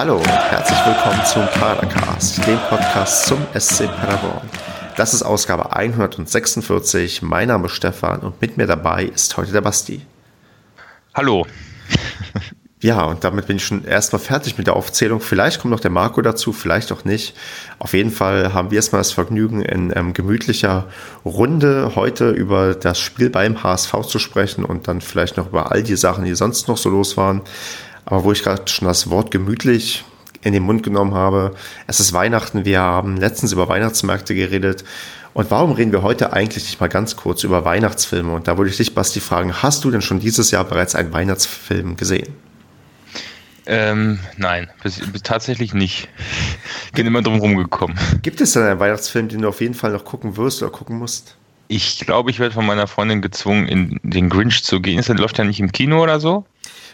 [0.00, 4.48] Hallo und herzlich willkommen zum Padercast, dem Podcast zum SC Paderborn.
[4.96, 7.20] Das ist Ausgabe 146.
[7.20, 10.00] Mein Name ist Stefan und mit mir dabei ist heute der Basti.
[11.14, 11.46] Hallo.
[12.82, 15.20] Ja, und damit bin ich schon erstmal fertig mit der Aufzählung.
[15.20, 17.36] Vielleicht kommt noch der Marco dazu, vielleicht auch nicht.
[17.78, 20.86] Auf jeden Fall haben wir erstmal das Vergnügen, in ähm, gemütlicher
[21.22, 25.82] Runde heute über das Spiel beim HSV zu sprechen und dann vielleicht noch über all
[25.82, 27.42] die Sachen, die sonst noch so los waren.
[28.04, 30.04] Aber wo ich gerade schon das Wort gemütlich
[30.42, 31.54] in den Mund genommen habe,
[31.86, 34.84] es ist Weihnachten, wir haben letztens über Weihnachtsmärkte geredet.
[35.32, 38.32] Und warum reden wir heute eigentlich nicht mal ganz kurz über Weihnachtsfilme?
[38.32, 41.12] Und da würde ich dich, Basti, fragen, hast du denn schon dieses Jahr bereits einen
[41.12, 42.34] Weihnachtsfilm gesehen?
[43.66, 46.08] Ähm, nein, bis, bis tatsächlich nicht.
[46.94, 47.96] Bin immer drum rumgekommen.
[48.22, 50.98] Gibt es denn einen Weihnachtsfilm, den du auf jeden Fall noch gucken wirst oder gucken
[50.98, 51.36] musst?
[51.68, 54.96] Ich glaube, ich werde von meiner Freundin gezwungen, in den Grinch zu gehen.
[54.96, 56.44] Das läuft ja nicht im Kino oder so.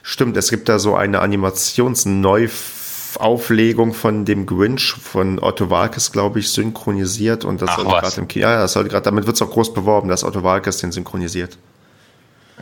[0.09, 6.51] Stimmt, es gibt da so eine Animationsneuauflegung von dem Grinch von Otto Walkes, glaube ich,
[6.51, 8.47] synchronisiert und das Ach, soll gerade im Kino.
[8.47, 11.59] Ja, das soll gerade, damit wird es auch groß beworben, dass Otto Walkes den synchronisiert.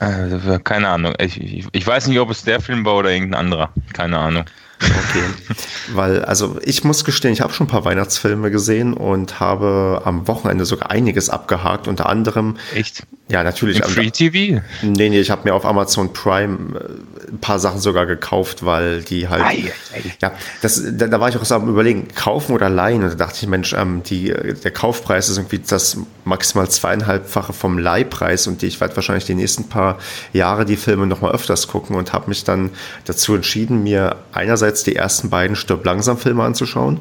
[0.00, 1.12] Äh, keine Ahnung.
[1.18, 3.68] Ich, ich, ich weiß nicht, ob es der Film war oder irgendein anderer.
[3.92, 4.46] Keine Ahnung.
[4.84, 5.54] Okay.
[5.92, 10.26] Weil, also ich muss gestehen, ich habe schon ein paar Weihnachtsfilme gesehen und habe am
[10.28, 12.56] Wochenende sogar einiges abgehakt, unter anderem.
[12.74, 13.04] Echt?
[13.28, 13.80] Ja, natürlich.
[13.80, 14.60] Im Free TV?
[14.82, 19.02] Nee, nee, ich habe mir auf Amazon Prime äh, ein paar Sachen sogar gekauft, weil
[19.02, 19.42] die halt.
[19.42, 20.14] Ei, ei.
[20.20, 23.02] Ja, das, da, da war ich auch so am überlegen, kaufen oder leihen.
[23.02, 27.78] Und da dachte ich, Mensch, ähm, die, der Kaufpreis ist irgendwie das maximal zweieinhalbfache vom
[27.78, 29.98] Leihpreis und die, ich werde wahrscheinlich die nächsten paar
[30.32, 32.70] Jahre die Filme noch mal öfters gucken und habe mich dann
[33.06, 37.00] dazu entschieden, mir einerseits die ersten beiden Stirb langsam Filme anzuschauen.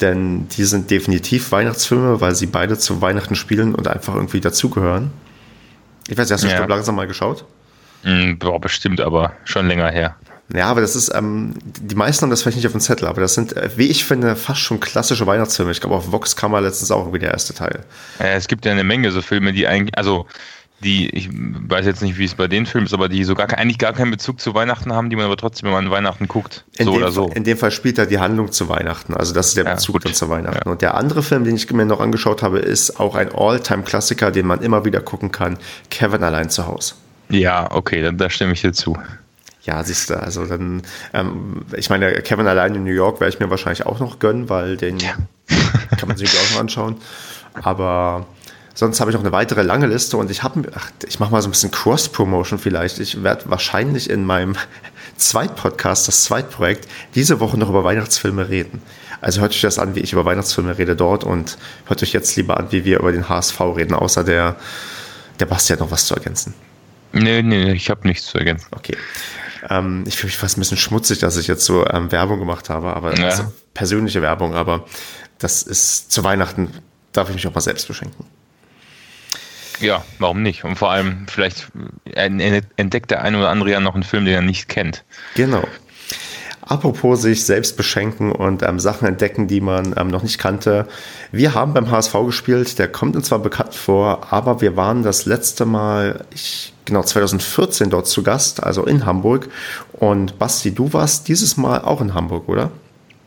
[0.00, 5.12] Denn die sind definitiv Weihnachtsfilme, weil sie beide zu Weihnachten spielen und einfach irgendwie dazugehören.
[6.08, 6.54] Ich weiß nicht, hast du Ja.
[6.56, 7.44] Stirb langsam mal geschaut?
[8.02, 10.16] Hm, boah, bestimmt, aber schon länger her.
[10.52, 13.22] Ja, aber das ist, ähm, die meisten haben das vielleicht nicht auf dem Zettel, aber
[13.22, 15.72] das sind, äh, wie ich finde, fast schon klassische Weihnachtsfilme.
[15.72, 17.84] Ich glaube, auf Vox kam mal letztens auch irgendwie der erste Teil.
[18.18, 20.26] Äh, es gibt ja eine Menge so Filme, die eigentlich, also
[20.80, 23.50] die, ich weiß jetzt nicht, wie es bei den Filmen ist, aber die so gar,
[23.52, 26.64] eigentlich gar keinen Bezug zu Weihnachten haben, die man aber trotzdem immer an Weihnachten guckt.
[26.76, 27.28] In so dem, oder so.
[27.28, 29.14] In dem Fall spielt er die Handlung zu Weihnachten.
[29.14, 30.04] Also das ist der Ja, Bezug gut.
[30.04, 30.62] dann zu Weihnachten.
[30.66, 30.70] Ja.
[30.72, 34.46] Und der andere Film, den ich mir noch angeschaut habe, ist auch ein All-Time-Klassiker, den
[34.46, 35.58] man immer wieder gucken kann.
[35.90, 36.94] Kevin allein zu Hause.
[37.30, 38.98] Ja, okay, da, da stimme ich dir zu.
[39.62, 40.82] Ja, siehst du, also dann,
[41.14, 44.50] ähm, ich meine, Kevin allein in New York werde ich mir wahrscheinlich auch noch gönnen,
[44.50, 46.96] weil den kann man sich auch noch anschauen.
[47.62, 48.26] Aber
[48.74, 50.62] sonst habe ich noch eine weitere lange Liste und ich habe,
[51.06, 52.98] ich mache mal so ein bisschen Cross-Promotion vielleicht.
[52.98, 54.56] Ich werde wahrscheinlich in meinem
[55.16, 58.82] Zweitpodcast, das Zweitprojekt, diese Woche noch über Weihnachtsfilme reden.
[59.20, 62.34] Also hört euch das an, wie ich über Weihnachtsfilme rede dort und hört euch jetzt
[62.36, 64.56] lieber an, wie wir über den HSV reden, außer der,
[65.40, 66.52] der Basti hat noch was zu ergänzen.
[67.12, 68.66] Nee, nee, ich habe nichts zu ergänzen.
[68.72, 68.96] Okay.
[69.70, 72.68] Ähm, ich fühle mich fast ein bisschen schmutzig, dass ich jetzt so ähm, Werbung gemacht
[72.68, 73.26] habe, aber Ja.
[73.26, 74.84] also persönliche Werbung, aber
[75.38, 76.70] das ist zu Weihnachten,
[77.12, 78.26] darf ich mich auch mal selbst beschenken.
[79.80, 80.64] Ja, warum nicht?
[80.64, 81.66] Und vor allem, vielleicht
[82.14, 85.04] entdeckt der eine oder andere ja noch einen Film, den er nicht kennt.
[85.34, 85.64] Genau.
[86.66, 90.88] Apropos sich selbst beschenken und ähm, Sachen entdecken, die man ähm, noch nicht kannte.
[91.30, 95.26] Wir haben beim HSV gespielt, der kommt uns zwar bekannt vor, aber wir waren das
[95.26, 99.50] letzte Mal, ich, genau 2014 dort zu Gast, also in Hamburg.
[99.92, 102.70] Und Basti, du warst dieses Mal auch in Hamburg, oder?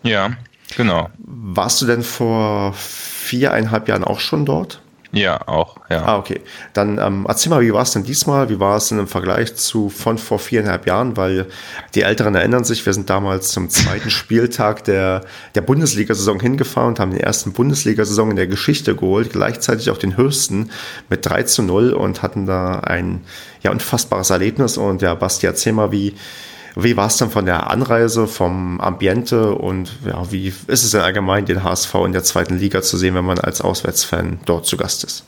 [0.01, 0.31] Ja,
[0.75, 1.09] genau.
[1.19, 4.81] Warst du denn vor viereinhalb Jahren auch schon dort?
[5.13, 6.03] Ja, auch, ja.
[6.03, 6.41] Ah, okay.
[6.73, 8.49] Dann ähm, erzähl mal, wie war es denn diesmal?
[8.49, 11.15] Wie war es denn im Vergleich zu von vor viereinhalb Jahren?
[11.15, 11.45] Weil
[11.95, 15.21] die Älteren erinnern sich, wir sind damals zum zweiten Spieltag der,
[15.55, 20.17] der Bundesliga-Saison hingefahren und haben den ersten Bundesliga-Saison in der Geschichte geholt, gleichzeitig auch den
[20.17, 20.71] höchsten
[21.09, 23.21] mit 3 zu 0 und hatten da ein
[23.63, 24.77] ja, unfassbares Erlebnis.
[24.77, 26.15] Und ja, Basti, erzähl mal, wie,
[26.83, 31.01] wie war es denn von der Anreise, vom Ambiente und ja, wie ist es denn
[31.01, 34.77] allgemein, den HSV in der zweiten Liga zu sehen, wenn man als Auswärtsfan dort zu
[34.77, 35.23] Gast ist?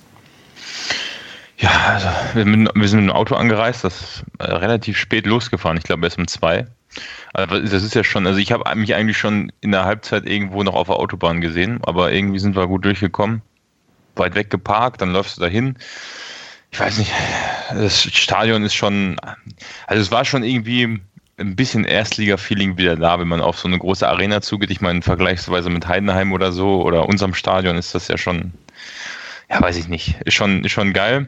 [1.57, 5.77] Ja, also wir, sind- mit dem Auto angereist, das ist äh, relativ spät losgefahren.
[5.77, 6.68] Ich glaube erst um zwei.
[7.33, 10.63] Also das ist ja schon, also ich habe mich eigentlich schon in der Halbzeit irgendwo
[10.63, 13.41] noch auf der Autobahn gesehen, aber irgendwie sind wir gut durchgekommen.
[14.15, 15.77] Weit weg geparkt, dann läufst du dahin.
[16.71, 17.12] Ich weiß nicht,
[17.74, 19.18] das Stadion ist schon,
[19.88, 21.00] also es war schon irgendwie
[21.39, 24.71] ein bisschen Erstliga-Feeling wieder da, wenn man auf so eine große Arena zugeht.
[24.71, 28.53] Ich meine, vergleichsweise mit Heidenheim oder so oder unserem Stadion ist das ja schon,
[29.50, 31.27] ja, weiß ich nicht, ist schon, ist schon geil.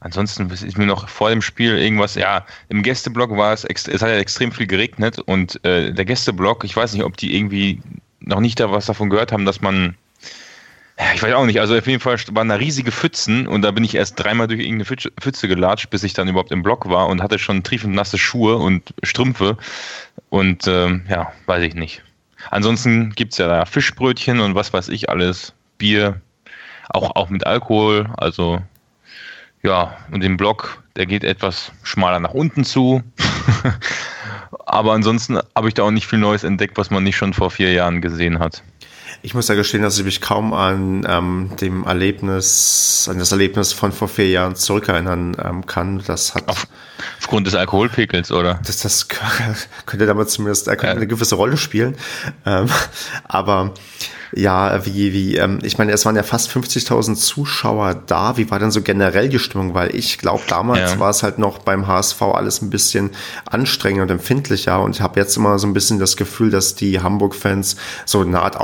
[0.00, 4.08] Ansonsten ist mir noch vor dem Spiel irgendwas, ja, im Gästeblock war es, es hat
[4.08, 7.80] ja extrem viel geregnet und äh, der Gästeblock, ich weiß nicht, ob die irgendwie
[8.20, 9.96] noch nicht da was davon gehört haben, dass man
[10.98, 11.60] Ja, ich weiß auch nicht.
[11.60, 14.60] Also auf jeden Fall waren da riesige Pfützen und da bin ich erst dreimal durch
[14.60, 14.84] irgendeine
[15.20, 18.56] Pfütze gelatscht, bis ich dann überhaupt im Block war und hatte schon triefend nasse Schuhe
[18.56, 19.58] und Strümpfe.
[20.30, 22.02] Und ähm, ja, weiß ich nicht.
[22.50, 25.52] Ansonsten gibt es ja da Fischbrötchen und was weiß ich alles.
[25.78, 26.22] Bier,
[26.88, 28.08] auch, auch mit Alkohol.
[28.16, 28.62] Also
[29.62, 33.02] ja, und den Block, der geht etwas schmaler nach unten zu.
[34.66, 37.50] Aber ansonsten habe ich da auch nicht viel Neues entdeckt, was man nicht schon vor
[37.50, 38.62] vier Jahren gesehen hat.
[39.26, 43.72] Ich muss ja gestehen, dass ich mich kaum an ähm, dem Erlebnis, an das Erlebnis
[43.72, 46.00] von vor vier Jahren zurückerinnern ähm, kann.
[46.06, 46.68] Das hat Auf,
[47.18, 48.60] aufgrund des Alkoholpegels, oder?
[48.64, 49.08] Das, das
[49.86, 51.96] könnte damit zumindest äh, eine gewisse Rolle spielen.
[52.44, 52.68] Ähm,
[53.24, 53.74] aber
[54.32, 58.36] ja, wie, wie, ähm, ich meine, es waren ja fast 50.000 Zuschauer da.
[58.36, 59.74] Wie war denn so generell die Stimmung?
[59.74, 60.98] Weil ich glaube, damals ja.
[60.98, 63.10] war es halt noch beim HSV alles ein bisschen
[63.46, 67.76] anstrengender und empfindlicher und habe jetzt immer so ein bisschen das Gefühl, dass die Hamburg-Fans
[68.04, 68.56] so eine Art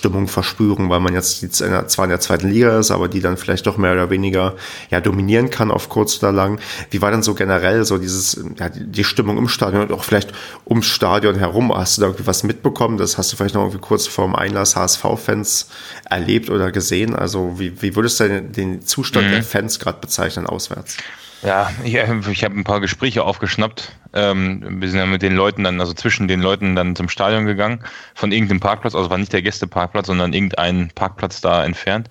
[0.00, 3.36] Aufbruchsstimmung verspüren, weil man jetzt die, zwar in der zweiten Liga ist, aber die dann
[3.36, 4.56] vielleicht doch mehr oder weniger
[4.90, 6.58] ja dominieren kann auf kurz oder lang.
[6.90, 10.32] Wie war denn so generell so dieses, ja, die Stimmung im Stadion und auch vielleicht
[10.66, 11.72] ums Stadion herum?
[11.74, 12.98] Hast du da irgendwie was mitbekommen?
[12.98, 15.68] Das hast du vielleicht noch irgendwie kurz vorm Einlass HSV HSV-Fans
[16.08, 17.14] erlebt oder gesehen?
[17.14, 19.32] Also wie, wie würdest du den, den Zustand mhm.
[19.32, 20.96] der Fans gerade bezeichnen auswärts?
[21.42, 23.92] Ja, ich, ich habe ein paar Gespräche aufgeschnappt.
[24.12, 27.46] Ähm, wir sind ja mit den Leuten dann, also zwischen den Leuten dann zum Stadion
[27.46, 27.82] gegangen,
[28.14, 32.08] von irgendeinem Parkplatz, also war nicht der Gästeparkplatz, sondern irgendein Parkplatz da entfernt.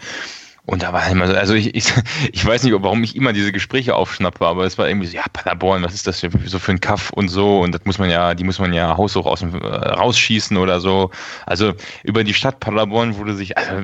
[0.69, 1.91] Und da war immer so, also ich, ich,
[2.31, 5.23] ich weiß nicht, warum ich immer diese Gespräche aufschnappe, aber es war irgendwie so, ja,
[5.33, 8.11] Paderborn, was ist das für, so für ein Kaff und so und das muss man
[8.11, 11.09] ja, die muss man ja haushoch aus äh, rausschießen oder so.
[11.47, 11.73] Also
[12.03, 13.83] über die Stadt Paderborn wurde sich, also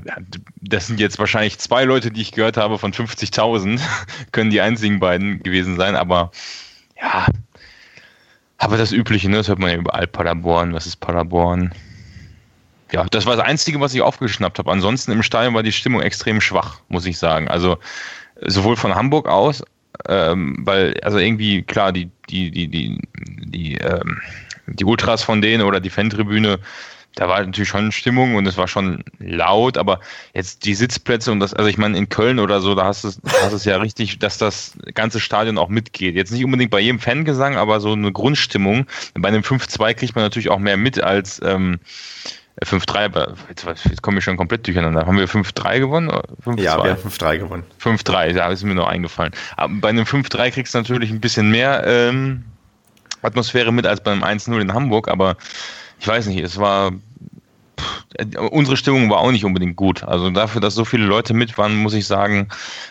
[0.62, 3.82] das sind jetzt wahrscheinlich zwei Leute, die ich gehört habe von 50.000,
[4.32, 6.30] können die einzigen beiden gewesen sein, aber
[7.02, 7.26] ja,
[8.60, 11.74] aber das Übliche, ne, das hört man ja überall, Paderborn, was ist Paderborn?
[12.96, 14.72] Ja, das war das Einzige, was ich aufgeschnappt habe.
[14.72, 17.50] Ansonsten im Stadion war die Stimmung extrem schwach, muss ich sagen.
[17.50, 17.78] Also
[18.40, 19.66] sowohl von Hamburg aus,
[20.08, 24.22] ähm, weil, also irgendwie, klar, die, die, die, die, die, ähm,
[24.68, 26.60] die Ultras von denen oder die Fantribüne,
[27.16, 30.00] da war natürlich schon Stimmung und es war schon laut, aber
[30.34, 33.10] jetzt die Sitzplätze und das, also ich meine, in Köln oder so, da hast du
[33.42, 36.16] hast es ja richtig, dass das ganze Stadion auch mitgeht.
[36.16, 38.86] Jetzt nicht unbedingt bei jedem Fangesang, aber so eine Grundstimmung.
[39.16, 41.80] Bei einem 5-2 kriegt man natürlich auch mehr mit als ähm,
[42.64, 45.06] 5-3, jetzt, jetzt komme ich schon komplett durcheinander.
[45.06, 46.10] Haben wir 5-3 gewonnen?
[46.42, 47.64] 5, ja, wir haben 5-3 gewonnen.
[47.82, 49.34] 5-3, da ist mir noch eingefallen.
[49.58, 52.46] Aber bei einem 5-3 kriegst du natürlich ein bisschen mehr ähm,
[53.22, 55.36] Atmosphäre mit als beim 1-0 in Hamburg, aber
[56.00, 56.92] ich weiß nicht, es war
[58.52, 60.04] unsere Stimmung war auch nicht unbedingt gut.
[60.04, 62.48] Also dafür, dass so viele Leute mit waren, muss ich sagen,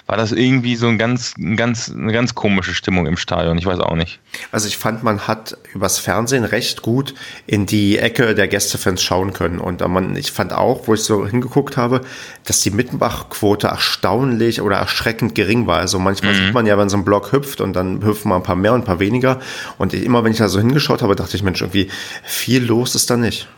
[0.07, 3.57] war das irgendwie so ein ganz, ein ganz, eine ganz komische Stimmung im Stadion.
[3.59, 4.21] Ich weiß auch nicht.
[4.53, 7.15] Also ich fand, man hat übers Fernsehen recht gut
[7.47, 9.59] in die Ecke der Gästefans schauen können.
[9.59, 12.03] Und man, ich fand auch, wo ich so hingeguckt habe,
[12.45, 15.79] dass die Mitmachquote erstaunlich oder erschreckend gering war.
[15.79, 16.39] Also manchmal mhm.
[16.39, 18.75] sieht man ja, wenn so ein Block hüpft und dann hüpfen mal ein paar mehr
[18.75, 19.41] und ein paar weniger.
[19.79, 21.89] Und immer wenn ich da so hingeschaut habe, dachte ich, Mensch, irgendwie
[22.23, 23.49] viel los ist da nicht.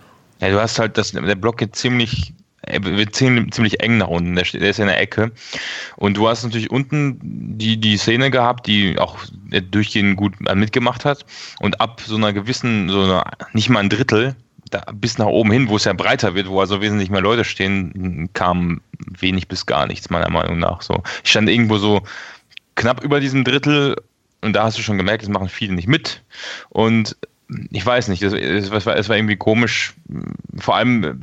[0.41, 2.35] Ja, du hast halt das, der Block geht ziemlich,
[2.81, 5.33] wird ziemlich eng nach unten, der, der ist in der Ecke.
[5.97, 9.19] Und du hast natürlich unten die, die Szene gehabt, die auch
[9.71, 11.25] durchgehend gut mitgemacht hat.
[11.61, 14.37] Und ab so einer gewissen, so einer, nicht mal ein Drittel,
[14.71, 17.45] da, bis nach oben hin, wo es ja breiter wird, wo also wesentlich mehr Leute
[17.45, 20.83] stehen, kam wenig bis gar nichts, meiner Meinung nach.
[20.83, 22.03] So, ich stand irgendwo so
[22.75, 23.97] knapp über diesem Drittel
[24.43, 26.23] und da hast du schon gemerkt, es machen viele nicht mit.
[26.69, 27.17] Und
[27.71, 29.95] ich weiß nicht, es, war, war irgendwie komisch.
[30.59, 31.21] Vor allem,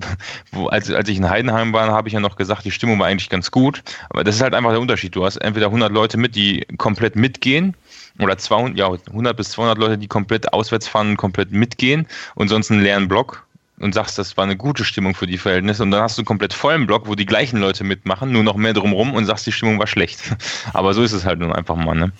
[0.51, 3.07] wo, als, als ich in Heidenheim war, habe ich ja noch gesagt, die Stimmung war
[3.07, 3.83] eigentlich ganz gut.
[4.09, 5.15] Aber das ist halt einfach der Unterschied.
[5.15, 7.75] Du hast entweder 100 Leute mit, die komplett mitgehen,
[8.19, 12.71] oder 200, ja, 100 bis 200 Leute, die komplett auswärts fahren, komplett mitgehen und sonst
[12.71, 13.45] einen leeren Block
[13.79, 16.27] und sagst, das war eine gute Stimmung für die Verhältnisse und dann hast du einen
[16.27, 19.51] komplett vollen Block, wo die gleichen Leute mitmachen, nur noch mehr drumrum und sagst, die
[19.51, 20.19] Stimmung war schlecht.
[20.73, 22.11] Aber so ist es halt nun einfach mal, ne?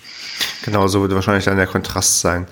[0.64, 2.46] Genau, so wird wahrscheinlich dann der Kontrast sein.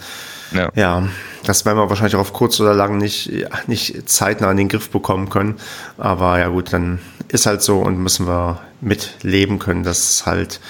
[0.52, 0.70] Ja.
[0.74, 1.08] ja,
[1.44, 3.30] das werden wir wahrscheinlich auch auf kurz oder lang nicht,
[3.66, 5.56] nicht zeitnah in den Griff bekommen können.
[5.98, 10.60] Aber ja gut, dann ist halt so und müssen wir mitleben können, dass halt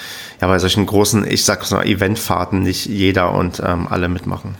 [0.40, 4.54] ja bei solchen großen, ich sag's mal, Eventfahrten nicht jeder und ähm, alle mitmachen.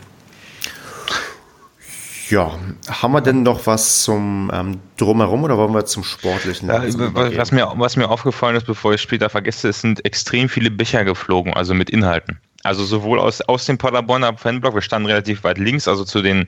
[2.29, 2.51] Ja,
[2.89, 6.69] haben wir denn noch was zum ähm, Drumherum oder wollen wir zum Sportlichen?
[6.69, 6.83] Ja,
[7.37, 11.03] was, mir, was mir aufgefallen ist, bevor ich später vergesse, es sind extrem viele Becher
[11.03, 12.39] geflogen, also mit Inhalten.
[12.63, 16.47] Also sowohl aus, aus dem Paderborner Fanblock, wir standen relativ weit links, also zu den,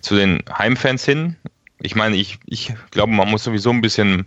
[0.00, 1.36] zu den Heimfans hin.
[1.82, 4.26] Ich meine, ich, ich glaube, man muss sowieso ein bisschen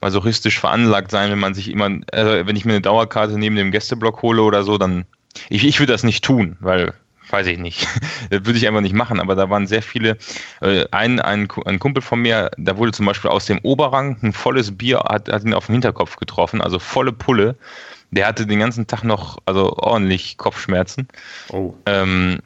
[0.00, 3.70] masochistisch veranlagt sein, wenn man sich immer, also wenn ich mir eine Dauerkarte neben dem
[3.70, 5.04] Gästeblock hole oder so, dann,
[5.50, 6.94] ich, ich würde das nicht tun, weil
[7.32, 7.86] weiß ich nicht.
[8.30, 10.16] das würde ich einfach nicht machen, aber da waren sehr viele.
[10.60, 14.32] Äh, ein, ein, ein Kumpel von mir, da wurde zum Beispiel aus dem Oberrang ein
[14.32, 17.56] volles Bier, hat, hat ihn auf den Hinterkopf getroffen, also volle Pulle.
[18.10, 21.08] Der hatte den ganzen Tag noch, also ordentlich Kopfschmerzen.
[21.50, 21.74] Oh.
[21.86, 22.40] Ähm,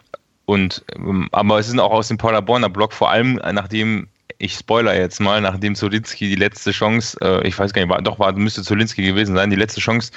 [0.45, 4.55] und, ähm, aber es ist auch aus dem Paula Borner Block, vor allem nachdem ich
[4.55, 8.19] spoiler jetzt mal, nachdem Zolinski die letzte Chance, äh, ich weiß gar nicht, war, doch
[8.19, 10.13] war, müsste Zolinski gewesen sein, die letzte Chance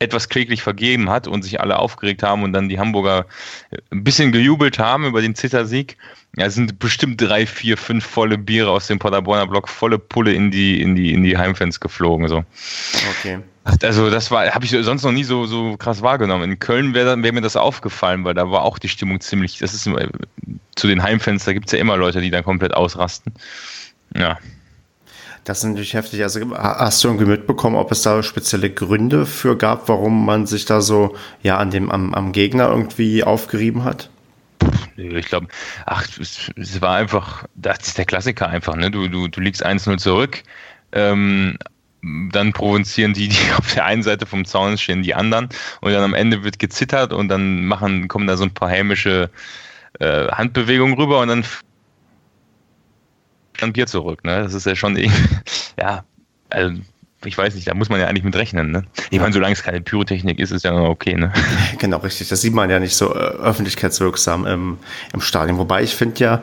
[0.00, 3.26] etwas kläglich vergeben hat und sich alle aufgeregt haben und dann die Hamburger
[3.90, 5.96] ein bisschen gejubelt haben über den Zittersieg.
[6.36, 10.50] Ja, sind bestimmt drei, vier, fünf volle Biere aus dem Paderborner Block, volle Pulle in
[10.50, 12.28] die, in die, in die Heimfans geflogen.
[12.28, 12.44] So.
[13.18, 13.40] Okay.
[13.82, 16.50] Also das war, habe ich sonst noch nie so, so krass wahrgenommen.
[16.50, 19.74] In Köln wäre wär mir das aufgefallen, weil da war auch die Stimmung ziemlich, das
[19.74, 20.08] ist äh,
[20.74, 23.32] zu den Heimfans, da gibt es ja immer Leute, die dann komplett ausrasten.
[24.16, 24.38] Ja.
[25.44, 26.22] Das ist natürlich heftig.
[26.22, 30.64] Also hast du irgendwie mitbekommen, ob es da spezielle Gründe für gab, warum man sich
[30.64, 34.10] da so ja an dem am, am Gegner irgendwie aufgerieben hat?
[34.96, 35.46] Ich glaube,
[35.86, 38.90] ach, es, es, war einfach, das ist der Klassiker einfach, ne?
[38.90, 40.42] Du, du, du liegst 1-0 zurück,
[40.92, 41.56] ähm,
[42.02, 45.48] dann provozieren die, die auf der einen Seite vom Zaun stehen, die anderen
[45.80, 49.30] und dann am Ende wird gezittert und dann machen, kommen da so ein paar hämische
[49.98, 51.44] äh, Handbewegungen rüber und dann
[53.60, 54.24] ein Bier zurück.
[54.24, 54.42] Ne?
[54.42, 55.20] Das ist ja schon irgendwie,
[55.78, 56.04] ja,
[56.50, 56.74] also
[57.24, 58.70] ich weiß nicht, da muss man ja eigentlich mit rechnen.
[58.70, 58.84] Ne?
[59.10, 61.14] Ich meine, solange es keine Pyrotechnik ist, ist ja noch okay.
[61.14, 61.32] Ne?
[61.78, 62.28] Genau, richtig.
[62.28, 64.78] Das sieht man ja nicht so äh, öffentlichkeitswirksam im,
[65.12, 65.58] im Stadion.
[65.58, 66.42] Wobei ich finde ja,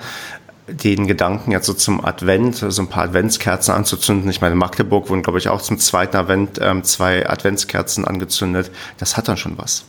[0.68, 4.30] den Gedanken jetzt so zum Advent, so ein paar Adventskerzen anzuzünden.
[4.30, 8.72] Ich meine, in Magdeburg wurden, glaube ich, auch zum zweiten Advent ähm, zwei Adventskerzen angezündet.
[8.98, 9.86] Das hat dann schon was.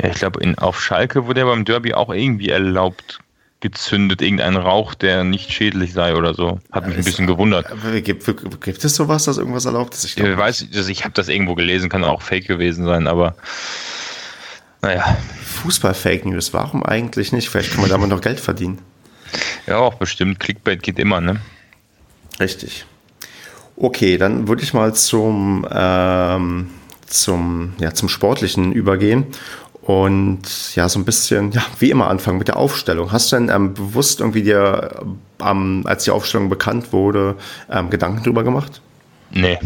[0.00, 3.18] Ja, ich glaube, auf Schalke wurde ja beim Derby auch irgendwie erlaubt,
[3.60, 6.60] gezündet, irgendein Rauch, der nicht schädlich sei oder so.
[6.70, 7.66] Hat mich ein bisschen gewundert.
[8.04, 8.24] Gibt,
[8.60, 10.04] gibt es sowas, dass irgendwas erlaubt ist?
[10.04, 13.34] Ich, ich weiß, also ich habe das irgendwo gelesen, kann auch fake gewesen sein, aber
[14.82, 15.16] naja.
[15.62, 17.48] Fußball-Fake News, warum eigentlich nicht?
[17.48, 18.78] Vielleicht kann man damit noch Geld verdienen.
[19.66, 20.40] Ja, auch bestimmt.
[20.40, 21.40] Clickbait geht immer, ne?
[22.38, 22.86] Richtig.
[23.76, 26.70] Okay, dann würde ich mal zum, ähm,
[27.06, 29.26] zum, ja, zum Sportlichen übergehen
[29.82, 33.12] und ja, so ein bisschen, ja, wie immer anfangen mit der Aufstellung.
[33.12, 35.04] Hast du denn ähm, bewusst irgendwie dir,
[35.40, 37.36] ähm, als die Aufstellung bekannt wurde,
[37.70, 38.80] ähm, Gedanken drüber gemacht?
[39.30, 39.58] Nee.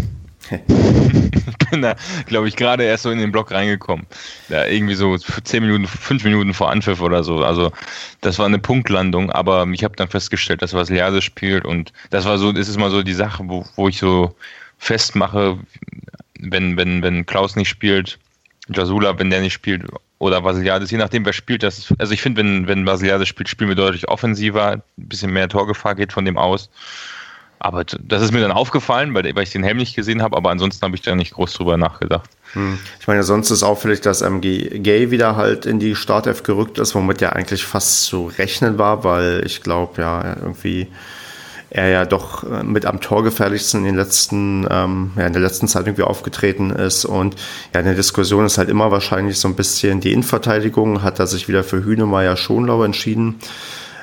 [0.51, 1.95] Ich bin da,
[2.27, 4.07] glaube ich, gerade erst so in den Block reingekommen.
[4.49, 7.45] Ja, irgendwie so zehn Minuten, fünf Minuten vor Anpfiff oder so.
[7.45, 7.73] Also
[8.21, 12.25] das war eine Punktlandung, aber ich habe dann festgestellt, dass was Lease spielt und das
[12.25, 14.35] war so, das ist mal so die Sache, wo, wo ich so
[14.79, 15.59] festmache,
[16.39, 18.19] wenn, wenn, wenn Klaus nicht spielt,
[18.69, 19.85] Jasula, wenn der nicht spielt,
[20.21, 21.63] oder Vasiliades, je nachdem, wer spielt.
[21.63, 25.49] Das also ich finde, wenn, wenn Vasiliades spielt, spielen wir deutlich offensiver, ein bisschen mehr
[25.49, 26.71] Torgefahr geht von dem aus.
[27.61, 30.83] Aber das ist mir dann aufgefallen, weil, ich den Helm nicht gesehen habe, aber ansonsten
[30.83, 32.29] habe ich da nicht groß drüber nachgedacht.
[32.55, 32.79] Hm.
[32.99, 36.95] Ich meine, sonst ist auffällig, dass MG Gay wieder halt in die Startelf gerückt ist,
[36.95, 40.89] womit ja eigentlich fast zu rechnen war, weil ich glaube, ja, irgendwie
[41.71, 45.69] er ja doch äh, mit am torgefährlichsten in den letzten, ähm, ja, in der letzten
[45.69, 47.05] Zeit irgendwie aufgetreten ist.
[47.05, 47.37] Und
[47.73, 51.03] ja, in der Diskussion ist halt immer wahrscheinlich so ein bisschen die Innenverteidigung.
[51.03, 53.37] Hat er sich wieder für Hühnemeier Schonlau entschieden.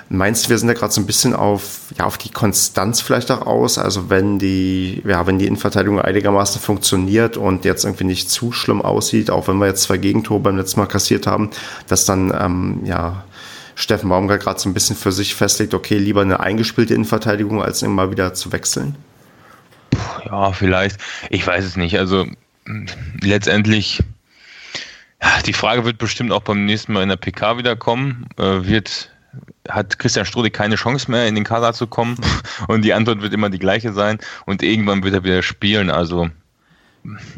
[0.10, 3.30] Meinst du, wir sind da gerade so ein bisschen auf, ja, auf die Konstanz vielleicht
[3.30, 3.78] auch aus?
[3.78, 8.82] Also wenn die, ja, wenn die Innenverteidigung einigermaßen funktioniert und jetzt irgendwie nicht zu schlimm
[8.82, 11.50] aussieht, auch wenn wir jetzt zwei Gegentore beim letzten Mal kassiert haben,
[11.88, 13.26] dass dann, ähm, ja,
[13.76, 17.84] Steffen Baumgart gerade so ein bisschen für sich festlegt, okay, lieber eine eingespielte Innenverteidigung, als
[17.84, 18.96] immer wieder zu wechseln?
[20.26, 21.00] Ja, vielleicht.
[21.30, 22.00] Ich weiß es nicht.
[22.00, 22.26] Also
[23.22, 24.02] letztendlich,
[25.22, 28.26] ja, die Frage wird bestimmt auch beim nächsten Mal in der PK wieder kommen.
[28.38, 29.12] Äh, wird,
[29.70, 32.18] hat Christian Strode keine Chance mehr, in den Kader zu kommen?
[32.68, 34.20] Und die Antwort wird immer die gleiche sein.
[34.46, 35.90] Und irgendwann wird er wieder spielen.
[35.90, 36.30] Also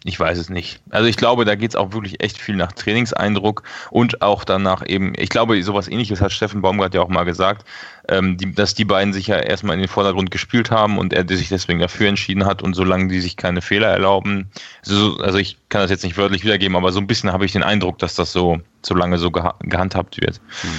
[0.04, 0.82] ich weiß es nicht.
[0.90, 4.84] Also ich glaube, da geht es auch wirklich echt viel nach Trainingseindruck und auch danach
[4.86, 7.66] eben, ich glaube, sowas ähnliches hat Steffen Baumgart ja auch mal gesagt,
[8.08, 11.28] ähm, die, dass die beiden sich ja erstmal in den Vordergrund gespielt haben und er
[11.28, 14.50] sich deswegen dafür entschieden hat und solange die sich keine Fehler erlauben,
[14.82, 17.52] so, also ich kann das jetzt nicht wörtlich wiedergeben, aber so ein bisschen habe ich
[17.52, 20.42] den Eindruck, dass das so, so lange so geha gehandhabt wird.
[20.62, 20.70] Hm.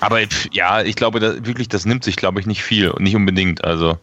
[0.00, 0.20] Aber
[0.52, 3.64] ja, ich glaube, da, wirklich, das nimmt sich, glaube ich, nicht viel und nicht unbedingt.
[3.64, 3.98] Also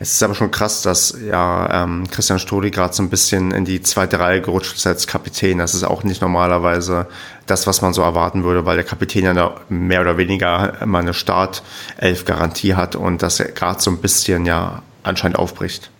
[0.00, 3.64] es ist aber schon krass, dass ja ähm, Christian Strudi gerade so ein bisschen in
[3.64, 5.58] die zweite Reihe gerutscht ist als Kapitän.
[5.58, 7.06] Das ist auch nicht normalerweise
[7.46, 11.14] das, was man so erwarten würde, weil der Kapitän ja mehr oder weniger immer eine
[11.14, 15.90] Startelf-Garantie hat und dass er gerade so ein bisschen ja anscheinend aufbricht.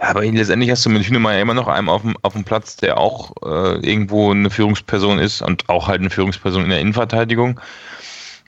[0.00, 2.76] Ja, aber letztendlich hast du mit Hünemeyer immer noch einen auf dem, auf dem Platz,
[2.76, 7.60] der auch äh, irgendwo eine Führungsperson ist und auch halt eine Führungsperson in der Innenverteidigung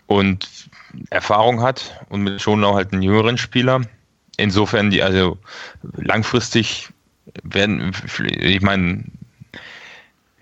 [0.07, 0.49] und
[1.11, 3.83] Erfahrung hat und mit Schonlau halt einen jüngeren Spieler
[4.37, 5.39] insofern, die also
[5.97, 6.89] langfristig
[7.43, 9.05] werden, ich meine,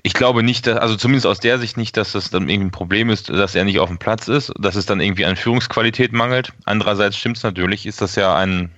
[0.03, 2.73] ich glaube nicht, dass, also zumindest aus der Sicht nicht, dass das dann irgendwie ein
[2.73, 6.13] Problem ist, dass er nicht auf dem Platz ist, dass es dann irgendwie an Führungsqualität
[6.13, 6.53] mangelt.
[6.65, 8.71] Andererseits stimmt es natürlich, ist das ja ein,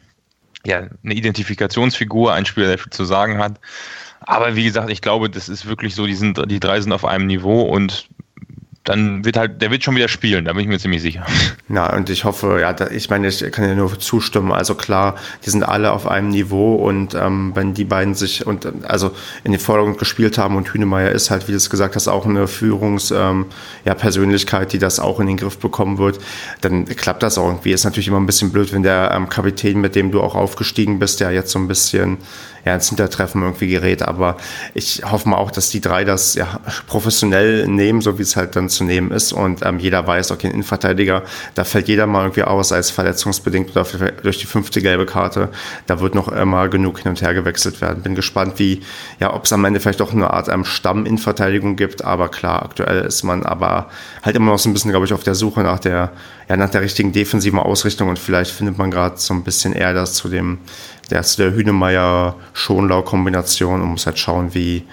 [0.66, 3.60] ja, eine Identifikationsfigur, ein Spieler, der viel zu sagen hat.
[4.20, 7.04] Aber wie gesagt, ich glaube, das ist wirklich so, die, sind, die drei sind auf
[7.04, 8.08] einem Niveau und
[8.84, 11.24] dann wird halt, der wird schon wieder spielen, da bin ich mir ziemlich sicher.
[11.68, 14.50] Ja, und ich hoffe, ja, da, ich meine, ich kann ja nur zustimmen.
[14.50, 18.66] Also klar, die sind alle auf einem Niveau und ähm, wenn die beiden sich und
[18.84, 19.12] also
[19.44, 22.26] in den Vordergrund gespielt haben und Hünemeyer ist halt, wie du es gesagt hast, auch
[22.26, 26.18] eine Führungspersönlichkeit, ähm, ja, die das auch in den Griff bekommen wird,
[26.60, 27.70] dann klappt das auch irgendwie.
[27.70, 30.98] Ist natürlich immer ein bisschen blöd, wenn der ähm, Kapitän, mit dem du auch aufgestiegen
[30.98, 32.18] bist, der jetzt so ein bisschen
[32.64, 34.02] ja, ins Hintertreffen irgendwie gerät.
[34.02, 34.36] Aber
[34.74, 38.56] ich hoffe mal auch, dass die drei das ja professionell nehmen, so wie es halt
[38.56, 39.32] dann zu nehmen ist.
[39.32, 41.22] Und ähm, jeder weiß, okay, ein Innenverteidiger,
[41.54, 43.84] da fällt jeder mal irgendwie aus, es verletzungsbedingt oder
[44.22, 45.48] durch die fünfte gelbe Karte.
[45.86, 48.02] Da wird noch immer genug hin und her gewechselt werden.
[48.02, 48.82] Bin gespannt, wie,
[49.20, 52.04] ja, ob es am Ende vielleicht doch eine Art ähm, Stamm in Verteidigung gibt.
[52.04, 53.88] Aber klar, aktuell ist man aber
[54.22, 56.12] halt immer noch so ein bisschen, glaube ich, auf der Suche nach der,
[56.48, 58.08] ja, nach der richtigen defensiven Ausrichtung.
[58.08, 60.58] Und vielleicht findet man gerade so ein bisschen eher das zu dem
[61.12, 64.84] der ist der Hünemeyer-Schonlau-Kombination und muss halt schauen, wie,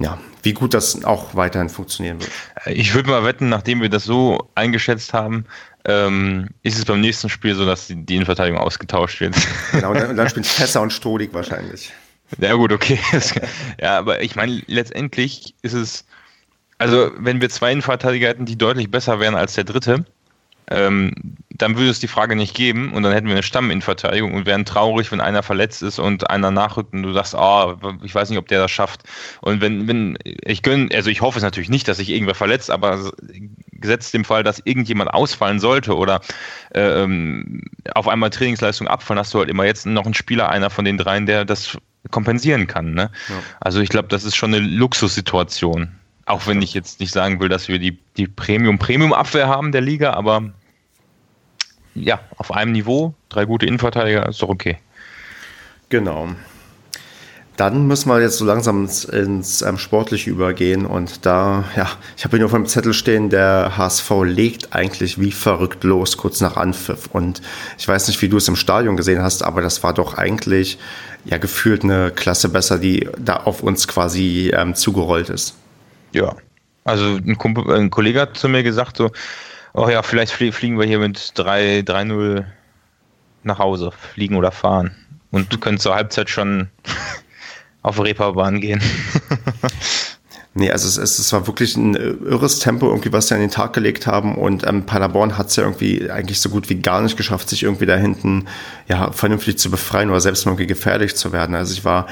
[0.00, 2.32] ja, wie gut das auch weiterhin funktionieren wird.
[2.66, 5.44] Ich würde mal wetten, nachdem wir das so eingeschätzt haben,
[5.84, 9.36] ähm, ist es beim nächsten Spiel so, dass die, die Innenverteidigung ausgetauscht wird.
[9.72, 11.92] Genau, und dann, und dann spielt Fässer und Stodig wahrscheinlich.
[12.40, 12.98] Ja, gut, okay.
[13.80, 16.06] ja, aber ich meine, letztendlich ist es,
[16.78, 20.04] also wenn wir zwei Innenverteidiger hätten, die deutlich besser wären als der dritte,
[20.70, 21.12] ähm,
[21.50, 24.64] dann würde es die Frage nicht geben und dann hätten wir eine Stamminverteidigung und wären
[24.64, 28.38] traurig, wenn einer verletzt ist und einer nachrückt und du sagst, oh, ich weiß nicht,
[28.38, 29.02] ob der das schafft.
[29.40, 32.70] Und wenn, wenn, ich gönne, also ich hoffe es natürlich nicht, dass sich irgendwer verletzt,
[32.70, 33.12] aber
[33.72, 36.20] gesetzt dem Fall, dass irgendjemand ausfallen sollte oder
[36.74, 37.62] ähm,
[37.94, 40.98] auf einmal Trainingsleistung abfallen, hast du halt immer jetzt noch einen Spieler, einer von den
[40.98, 41.78] dreien, der das
[42.10, 42.92] kompensieren kann.
[42.92, 43.10] Ne?
[43.28, 43.34] Ja.
[43.60, 45.92] Also ich glaube, das ist schon eine Luxussituation.
[46.26, 50.12] Auch wenn ich jetzt nicht sagen will, dass wir die, die Premium-Premium-Abwehr haben der Liga,
[50.12, 50.52] aber
[51.94, 54.78] ja, auf einem Niveau, drei gute Innenverteidiger, ist doch okay.
[55.88, 56.28] Genau.
[57.56, 62.24] Dann müssen wir jetzt so langsam ins, ins ähm, Sportliche übergehen und da, ja, ich
[62.24, 66.42] habe hier nur auf dem Zettel stehen, der HSV legt eigentlich wie verrückt los, kurz
[66.42, 67.06] nach Anpfiff.
[67.12, 67.40] Und
[67.78, 70.78] ich weiß nicht, wie du es im Stadion gesehen hast, aber das war doch eigentlich
[71.24, 75.54] ja gefühlt eine Klasse besser, die da auf uns quasi ähm, zugerollt ist.
[76.16, 76.34] Ja,
[76.84, 79.10] also ein, Kumpel, ein, Kollege hat zu mir gesagt, so,
[79.74, 82.46] oh ja, vielleicht fliegen wir hier mit 3-0
[83.42, 84.96] nach Hause, fliegen oder fahren.
[85.30, 86.70] Und du könntest zur Halbzeit schon
[87.82, 88.80] auf Reeperbahn gehen.
[90.58, 93.50] Nee, also es, es, es war wirklich ein irres Tempo, irgendwie, was sie an den
[93.50, 94.36] Tag gelegt haben.
[94.36, 97.64] Und ähm, Paderborn hat es ja irgendwie eigentlich so gut wie gar nicht geschafft, sich
[97.64, 98.46] irgendwie da hinten
[98.88, 101.54] ja vernünftig zu befreien oder selbst irgendwie gefährlich zu werden.
[101.54, 102.06] Also ich war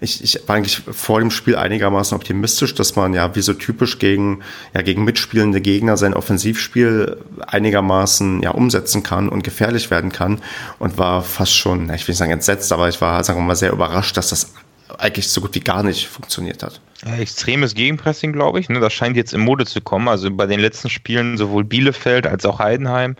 [0.00, 3.98] ich, ich war eigentlich vor dem Spiel einigermaßen optimistisch, dass man ja wie so typisch
[3.98, 4.40] gegen,
[4.72, 10.40] ja, gegen mitspielende Gegner sein Offensivspiel einigermaßen ja, umsetzen kann und gefährlich werden kann
[10.78, 13.56] und war fast schon, ich will nicht sagen entsetzt, aber ich war, sagen wir mal,
[13.56, 14.54] sehr überrascht, dass das
[14.98, 16.80] eigentlich so gut wie gar nicht funktioniert hat.
[17.04, 18.68] Ja, extremes Gegenpressing, glaube ich.
[18.68, 18.80] Ne?
[18.80, 20.08] Das scheint jetzt in Mode zu kommen.
[20.08, 23.16] Also bei den letzten Spielen sowohl Bielefeld als auch Heidenheim.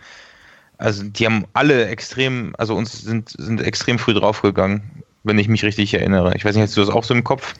[0.78, 5.64] Also die haben alle extrem, also uns sind, sind extrem früh draufgegangen wenn ich mich
[5.64, 6.34] richtig erinnere.
[6.36, 7.54] Ich weiß nicht, hast du das auch so im Kopf?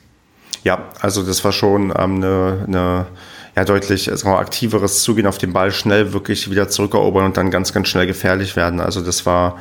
[0.63, 3.07] Ja, also das war schon ähm, eine, eine
[3.55, 7.73] ja, deutlich wir, aktiveres Zugehen auf den Ball, schnell wirklich wieder zurückerobern und dann ganz,
[7.73, 8.79] ganz schnell gefährlich werden.
[8.79, 9.57] Also das war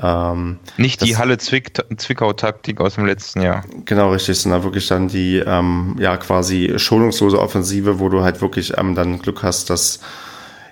[0.00, 3.62] ähm, nicht die Halle Zwick Zwickau-Taktik aus dem letzten Jahr.
[3.84, 8.72] Genau, richtig, sondern wirklich dann die ähm, ja quasi schonungslose Offensive, wo du halt wirklich
[8.78, 10.00] ähm, dann Glück hast, dass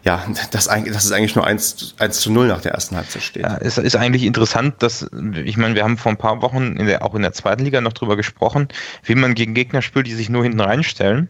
[0.02, 3.42] ja, das, das ist eigentlich nur 1, 1 zu 0 nach der ersten Halbzeit steht.
[3.42, 5.06] Ja, es ist eigentlich interessant, dass,
[5.44, 7.82] ich meine, wir haben vor ein paar Wochen in der, auch in der zweiten Liga
[7.82, 8.68] noch drüber gesprochen,
[9.04, 11.28] wie man gegen Gegner spielt, die sich nur hinten reinstellen.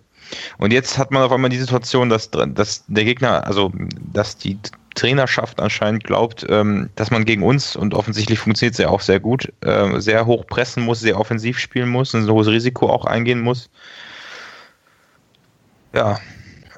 [0.59, 3.73] Und jetzt hat man auf einmal die Situation, dass, dass der Gegner, also
[4.13, 4.59] dass die
[4.95, 9.21] Trainerschaft anscheinend glaubt, ähm, dass man gegen uns, und offensichtlich funktioniert es ja auch sehr
[9.21, 13.41] gut, äh, sehr hoch pressen muss, sehr offensiv spielen muss, ein hohes Risiko auch eingehen
[13.41, 13.71] muss.
[15.95, 16.19] Ja,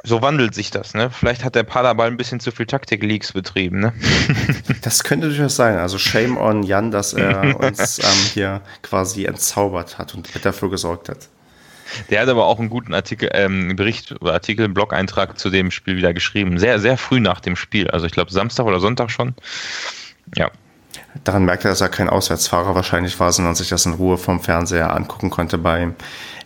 [0.05, 1.11] so wandelt sich das, ne?
[1.11, 3.92] Vielleicht hat der Paderball ein bisschen zu viel Taktik-Leaks betrieben, ne?
[4.83, 5.79] das könnte durchaus sein.
[5.79, 11.09] Also shame on Jan, dass er uns ähm, hier quasi entzaubert hat und dafür gesorgt
[11.09, 11.29] hat.
[12.11, 15.96] Der hat aber auch einen guten Artikel, ähm, Bericht oder Artikel, Blog-Eintrag zu dem Spiel
[15.96, 16.59] wieder geschrieben.
[16.59, 17.90] Sehr, sehr früh nach dem Spiel.
[17.90, 19.35] Also ich glaube Samstag oder Sonntag schon.
[20.35, 20.50] Ja.
[21.24, 24.40] Daran merkt er, dass er kein Auswärtsfahrer wahrscheinlich war, sondern sich das in Ruhe vom
[24.40, 25.92] Fernseher angucken konnte bei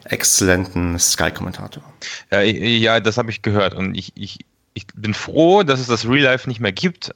[0.05, 1.83] exzellenten Sky-Kommentator.
[2.31, 4.39] Ja, ja, das habe ich gehört und ich, ich,
[4.75, 7.15] ich bin froh, dass es das Real Life nicht mehr gibt.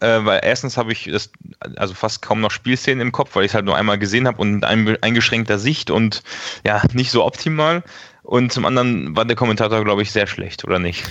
[0.00, 1.30] Äh, weil erstens habe ich das,
[1.76, 4.40] also fast kaum noch Spielszenen im Kopf, weil ich es halt nur einmal gesehen habe
[4.40, 6.22] und ein, eingeschränkter Sicht und
[6.64, 7.82] ja, nicht so optimal.
[8.22, 11.04] Und zum anderen war der Kommentator, glaube ich, sehr schlecht, oder nicht?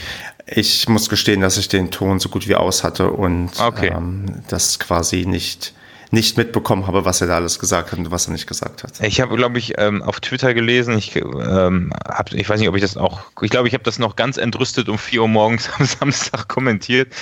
[0.45, 3.91] Ich muss gestehen, dass ich den Ton so gut wie aus hatte und okay.
[3.93, 5.73] ähm, das quasi nicht
[6.11, 8.99] nicht mitbekommen habe, was er da alles gesagt hat und was er nicht gesagt hat.
[9.01, 12.75] Ich habe, glaube ich, ähm, auf Twitter gelesen, ich, ähm, hab, ich weiß nicht, ob
[12.75, 15.69] ich das auch, ich glaube, ich habe das noch ganz entrüstet um 4 Uhr morgens
[15.77, 17.13] am Samstag kommentiert.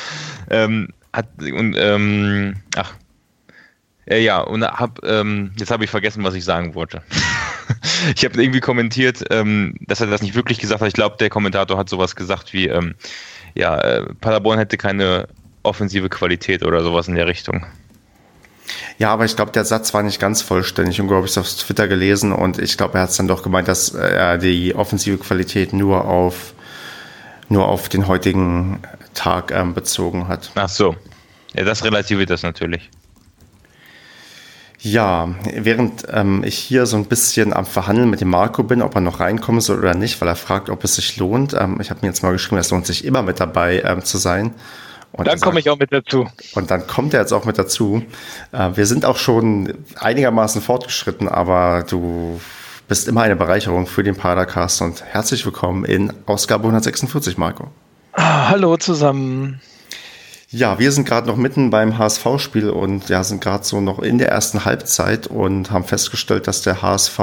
[0.50, 2.94] Ähm, hat, und, ähm, ach,
[4.06, 7.02] äh, ja, und hab, ähm, jetzt habe ich vergessen, was ich sagen wollte.
[8.16, 10.88] ich habe irgendwie kommentiert, ähm, dass er das nicht wirklich gesagt hat.
[10.88, 12.96] Ich glaube, der Kommentator hat sowas gesagt wie, ähm,
[13.54, 15.28] ja, äh, Paderborn hätte keine
[15.64, 17.66] offensive Qualität oder sowas in der Richtung.
[18.98, 21.00] Ja, aber ich glaube, der Satz war nicht ganz vollständig.
[21.02, 23.68] Und glaube ich, auf Twitter gelesen und ich glaube, er hat es dann doch gemeint,
[23.68, 26.54] dass er die offensive Qualität nur auf
[27.50, 28.80] nur auf den heutigen
[29.18, 30.52] Tag ähm, bezogen hat.
[30.56, 30.96] Ach so.
[31.54, 32.90] Ja, das relativiert das natürlich.
[34.80, 38.94] Ja, während ähm, ich hier so ein bisschen am Verhandeln mit dem Marco bin, ob
[38.94, 41.56] er noch reinkommen soll oder nicht, weil er fragt, ob es sich lohnt.
[41.56, 44.20] Ähm, ich habe mir jetzt mal geschrieben, es lohnt sich immer mit dabei ähm, zu
[44.20, 44.54] sein.
[45.14, 46.28] Und dann komme ich auch mit dazu.
[46.54, 48.04] Und dann kommt er jetzt auch mit dazu.
[48.52, 52.40] Äh, wir sind auch schon einigermaßen fortgeschritten, aber du
[52.88, 57.72] bist immer eine Bereicherung für den Padercast und herzlich willkommen in Ausgabe 146, Marco.
[58.20, 59.62] Ah, hallo zusammen.
[60.50, 64.18] Ja, wir sind gerade noch mitten beim HSV-Spiel und ja, sind gerade so noch in
[64.18, 67.20] der ersten Halbzeit und haben festgestellt, dass der HSV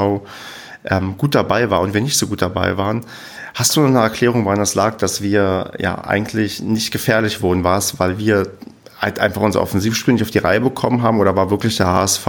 [0.85, 3.05] ähm, gut dabei war und wir nicht so gut dabei waren.
[3.55, 7.65] Hast du eine Erklärung, woran das lag, dass wir ja eigentlich nicht gefährlich wurden?
[7.65, 8.53] War es, weil wir
[9.01, 12.27] halt einfach unser Offensivspiel nicht auf die Reihe bekommen haben oder war wirklich der HSV,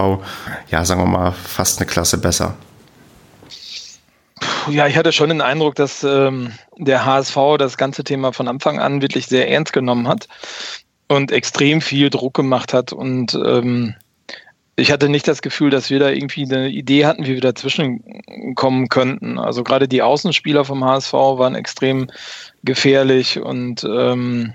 [0.71, 2.56] ja, sagen wir mal, fast eine Klasse besser?
[4.69, 8.80] Ja, ich hatte schon den Eindruck, dass ähm, der HSV das ganze Thema von Anfang
[8.80, 10.28] an wirklich sehr ernst genommen hat
[11.08, 13.95] und extrem viel Druck gemacht hat und ähm,
[14.78, 18.04] ich hatte nicht das Gefühl, dass wir da irgendwie eine Idee hatten, wie wir dazwischen
[18.56, 19.39] kommen könnten.
[19.39, 22.08] Also gerade die Außenspieler vom HSV waren extrem
[22.63, 24.54] gefährlich und ähm,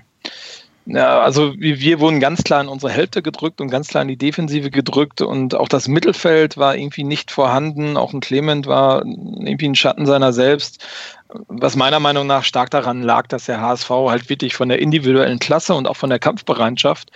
[0.85, 4.17] ja, also wir, wurden ganz klar in unsere Hälfte gedrückt und ganz klar in die
[4.17, 7.97] Defensive gedrückt und auch das Mittelfeld war irgendwie nicht vorhanden.
[7.97, 10.83] Auch ein Clement war irgendwie ein Schatten seiner selbst
[11.47, 15.39] was meiner Meinung nach stark daran lag, dass der HSV halt wirklich von der individuellen
[15.39, 17.11] Klasse und auch von der Kampfbereitschaft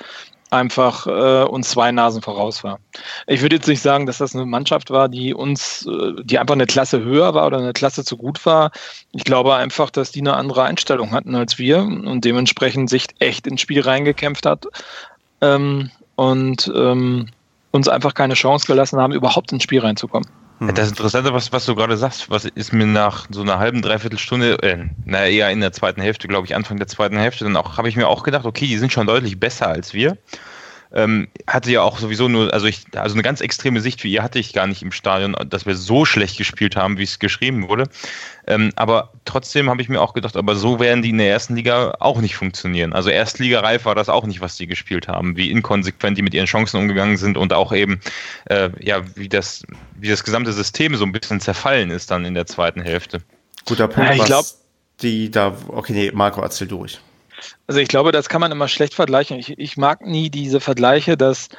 [0.55, 2.79] einfach äh, uns zwei Nasen voraus war.
[3.27, 6.55] Ich würde jetzt nicht sagen, dass das eine Mannschaft war, die uns, äh, die einfach
[6.55, 8.71] eine Klasse höher war oder eine Klasse zu gut war.
[9.11, 13.47] Ich glaube einfach, dass die eine andere Einstellung hatten als wir und dementsprechend sich echt
[13.47, 14.65] ins Spiel reingekämpft hat
[15.41, 17.27] ähm, und ähm,
[17.71, 20.27] uns einfach keine Chance gelassen haben, überhaupt ins Spiel reinzukommen.
[20.59, 20.73] Hm.
[20.73, 24.19] Das Interessante, was, was du gerade sagst, was ist mir nach so einer halben, dreiviertel
[24.19, 27.57] Stunde, äh, naja, eher in der zweiten Hälfte, glaube ich, Anfang der zweiten Hälfte, dann
[27.57, 30.17] auch, habe ich mir auch gedacht, okay, die sind schon deutlich besser als wir
[30.95, 34.23] ähm, hatte ja auch sowieso nur, also ich, also eine ganz extreme Sicht wie ihr
[34.23, 37.67] hatte ich gar nicht im Stadion, dass wir so schlecht gespielt haben, wie es geschrieben
[37.67, 37.89] wurde.
[38.47, 41.55] Ähm, aber trotzdem habe ich mir auch gedacht, aber so werden die in der ersten
[41.55, 42.93] Liga auch nicht funktionieren.
[42.93, 46.45] Also Erstligareif war das auch nicht, was die gespielt haben, wie inkonsequent die mit ihren
[46.45, 47.99] Chancen umgegangen sind und auch eben,
[48.45, 49.63] äh, ja, wie das,
[49.95, 53.21] wie das gesamte System so ein bisschen zerfallen ist dann in der zweiten Hälfte.
[53.65, 54.11] Guter Punkt.
[54.11, 54.47] Ja, ich glaube,
[55.01, 56.99] die da, okay, nee, Marco, erzähl durch.
[57.67, 59.37] Also ich glaube, das kann man immer schlecht vergleichen.
[59.37, 61.49] Ich, ich mag nie diese Vergleiche, dass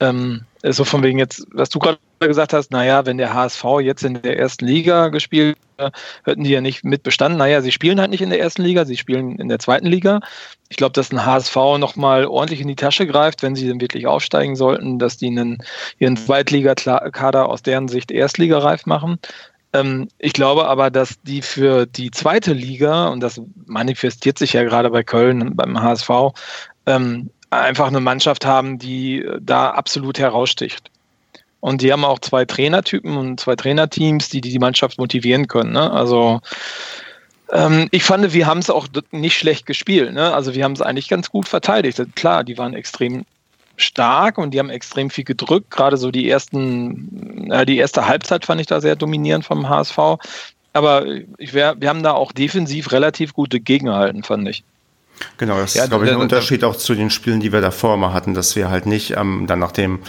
[0.00, 4.04] ähm, so von wegen jetzt, was du gerade gesagt hast, naja, wenn der HSV jetzt
[4.04, 5.56] in der ersten Liga gespielt
[6.24, 7.38] hätten die ja nicht mit bestanden.
[7.38, 10.20] Naja, sie spielen halt nicht in der ersten Liga, sie spielen in der zweiten Liga.
[10.68, 14.06] Ich glaube, dass ein HSV nochmal ordentlich in die Tasche greift, wenn sie dann wirklich
[14.06, 15.58] aufsteigen sollten, dass die einen,
[15.98, 19.18] ihren Zweitligakader aus deren Sicht erstligareif machen.
[19.72, 24.64] Ähm, ich glaube aber, dass die für die zweite Liga, und das manifestiert sich ja
[24.64, 26.10] gerade bei Köln beim HSV,
[26.86, 30.90] ähm, einfach eine Mannschaft haben, die da absolut heraussticht.
[31.60, 35.72] Und die haben auch zwei Trainertypen und zwei Trainerteams, die die Mannschaft motivieren können.
[35.72, 35.90] Ne?
[35.90, 36.40] Also
[37.52, 40.14] ähm, ich fand, wir haben es auch nicht schlecht gespielt.
[40.14, 40.32] Ne?
[40.32, 42.00] Also wir haben es eigentlich ganz gut verteidigt.
[42.14, 43.24] Klar, die waren extrem
[43.80, 45.70] stark und die haben extrem viel gedrückt.
[45.70, 49.98] Gerade so die ersten, äh, die erste Halbzeit fand ich da sehr dominierend vom HSV.
[50.72, 51.04] Aber
[51.38, 54.62] ich wär, wir haben da auch defensiv relativ gute Gegner gehalten, fand ich.
[55.36, 57.96] Genau, das ja, ist, glaube ich, ein Unterschied auch zu den Spielen, die wir davor
[57.96, 60.00] mal hatten, dass wir halt nicht ähm, dann nach dem,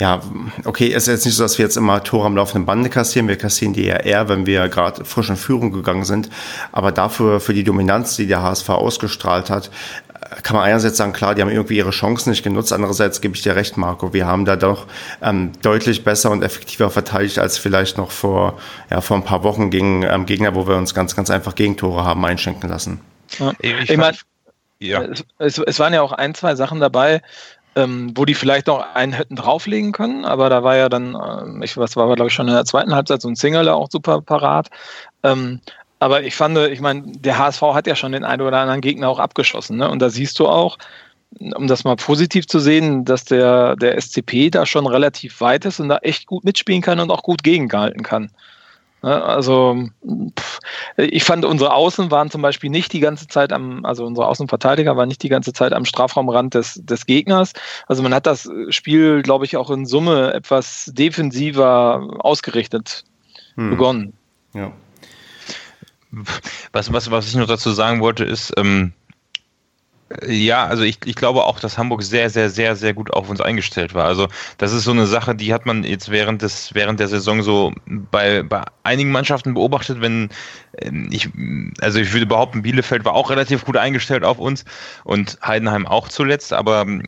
[0.00, 0.22] ja,
[0.64, 3.28] okay, es ist jetzt nicht so, dass wir jetzt immer Tore am laufenden Bande kassieren,
[3.28, 6.30] wir kassieren die ja eher, wenn wir gerade frisch in Führung gegangen sind,
[6.72, 9.70] aber dafür, für die Dominanz, die der HSV ausgestrahlt hat,
[10.42, 12.72] kann man einerseits sagen, klar, die haben irgendwie ihre Chancen nicht genutzt.
[12.72, 14.12] Andererseits gebe ich dir recht, Marco.
[14.12, 14.86] Wir haben da doch
[15.22, 18.58] ähm, deutlich besser und effektiver verteidigt als vielleicht noch vor,
[18.90, 22.04] ja, vor ein paar Wochen gegen ähm, Gegner, wo wir uns ganz, ganz einfach Gegentore
[22.04, 23.00] haben einschenken lassen.
[23.38, 23.52] Ja.
[23.60, 24.16] Ich, ich meine,
[24.80, 25.04] ja.
[25.38, 27.22] es, es, waren ja auch ein, zwei Sachen dabei,
[27.76, 31.64] ähm, wo die vielleicht noch einen hätten drauflegen können, aber da war ja dann, äh,
[31.64, 34.20] ich was war, glaube ich, schon in der zweiten Halbzeit so ein Single auch super
[34.20, 34.68] parat.
[35.22, 35.60] Ähm,
[36.04, 39.08] aber ich fand, ich meine, der HSV hat ja schon den einen oder anderen Gegner
[39.08, 39.78] auch abgeschossen.
[39.78, 39.88] Ne?
[39.88, 40.76] Und da siehst du auch,
[41.40, 45.80] um das mal positiv zu sehen, dass der, der SCP da schon relativ weit ist
[45.80, 48.30] und da echt gut mitspielen kann und auch gut gegengehalten kann.
[49.02, 49.24] Ne?
[49.24, 49.88] Also
[50.38, 50.58] pff,
[50.98, 54.98] ich fand, unsere Außen waren zum Beispiel nicht die ganze Zeit am, also unsere Außenverteidiger
[54.98, 57.54] waren nicht die ganze Zeit am Strafraumrand des, des Gegners.
[57.86, 63.04] Also man hat das Spiel, glaube ich, auch in Summe etwas defensiver ausgerichtet
[63.54, 63.70] hm.
[63.70, 64.12] begonnen.
[64.52, 64.70] Ja.
[66.72, 68.92] Was, was, was ich noch dazu sagen wollte, ist, ähm,
[70.26, 73.40] ja, also ich, ich glaube auch, dass Hamburg sehr, sehr, sehr, sehr gut auf uns
[73.40, 74.04] eingestellt war.
[74.04, 77.42] Also das ist so eine Sache, die hat man jetzt während des, während der Saison
[77.42, 80.28] so bei, bei einigen Mannschaften beobachtet, wenn
[80.78, 81.30] ähm, ich,
[81.80, 84.64] also ich würde behaupten, Bielefeld war auch relativ gut eingestellt auf uns
[85.04, 87.02] und Heidenheim auch zuletzt, aber ähm,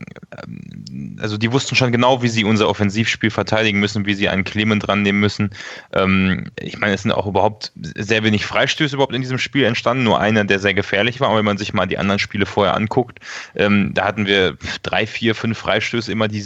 [1.19, 4.87] also die wussten schon genau, wie sie unser Offensivspiel verteidigen müssen, wie sie einen Clement
[4.87, 5.51] dran nehmen müssen.
[5.93, 10.03] Ähm, ich meine, es sind auch überhaupt sehr wenig Freistöße überhaupt in diesem Spiel entstanden,
[10.03, 11.29] nur einer, der sehr gefährlich war.
[11.29, 13.19] Und wenn man sich mal die anderen Spiele vorher anguckt,
[13.55, 16.43] ähm, da hatten wir drei, vier, fünf Freistöße immer, die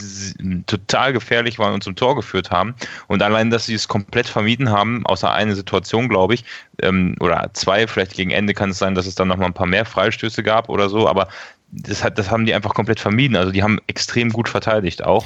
[0.65, 2.75] total gefährlich waren und zum Tor geführt haben.
[3.07, 6.43] Und allein, dass sie es komplett vermieden haben, außer eine Situation, glaube ich,
[6.81, 9.67] ähm, oder zwei, vielleicht gegen Ende kann es sein, dass es dann nochmal ein paar
[9.67, 11.27] mehr Freistöße gab oder so, aber
[11.71, 13.37] das, hat, das haben die einfach komplett vermieden.
[13.37, 15.25] Also die haben extrem gut verteidigt auch.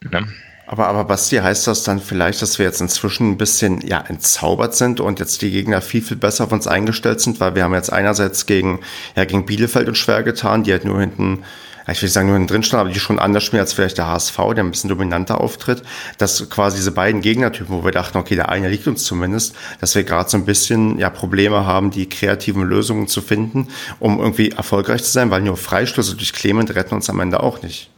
[0.00, 0.26] Ne?
[0.70, 4.76] Aber, aber Basti, heißt das dann vielleicht, dass wir jetzt inzwischen ein bisschen ja, entzaubert
[4.76, 7.40] sind und jetzt die Gegner viel, viel besser auf uns eingestellt sind?
[7.40, 8.78] Weil wir haben jetzt einerseits gegen,
[9.16, 11.42] ja, gegen Bielefeld uns schwer getan, die halt nur hinten
[11.90, 14.06] ich will nicht sagen nur drin stand, aber die schon anders spielen als vielleicht der
[14.06, 15.82] HSV, der ein bisschen dominanter auftritt,
[16.18, 19.96] dass quasi diese beiden Gegnertypen, wo wir dachten, okay, der eine liegt uns zumindest, dass
[19.96, 23.66] wir gerade so ein bisschen ja Probleme haben, die kreativen Lösungen zu finden,
[23.98, 27.60] um irgendwie erfolgreich zu sein, weil nur Freistöße durch Clement retten uns am Ende auch
[27.60, 27.90] nicht.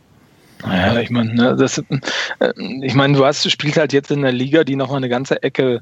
[0.64, 4.22] Naja, ich meine, ne, das, äh, ich meine, du hast, du spielst halt jetzt in
[4.22, 5.80] der Liga, die nochmal eine ganze Ecke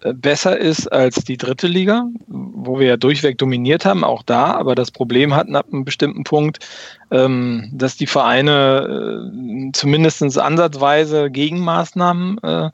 [0.00, 4.52] äh, besser ist als die dritte Liga, wo wir ja durchweg dominiert haben, auch da,
[4.52, 6.64] aber das Problem hatten ab einem bestimmten Punkt,
[7.10, 12.70] ähm, dass die Vereine äh, zumindest ansatzweise Gegenmaßnahmen äh,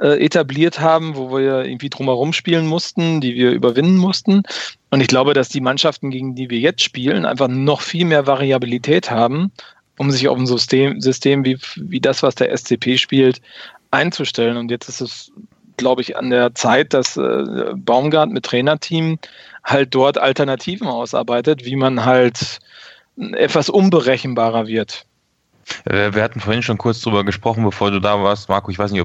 [0.00, 4.42] äh, etabliert haben, wo wir irgendwie drumherum spielen mussten, die wir überwinden mussten.
[4.90, 8.26] Und ich glaube, dass die Mannschaften, gegen die wir jetzt spielen, einfach noch viel mehr
[8.26, 9.52] Variabilität haben,
[10.00, 13.42] um sich auf ein System, System wie, wie das, was der SCP spielt,
[13.90, 14.56] einzustellen.
[14.56, 15.30] Und jetzt ist es
[15.76, 19.18] glaube ich, an der Zeit, dass äh, Baumgart mit Trainerteam
[19.64, 22.60] halt dort Alternativen ausarbeitet, wie man halt
[23.32, 25.06] etwas unberechenbarer wird.
[25.84, 28.70] Wir hatten vorhin schon kurz drüber gesprochen, bevor du da warst, Marco.
[28.70, 29.02] Ich weiß nicht,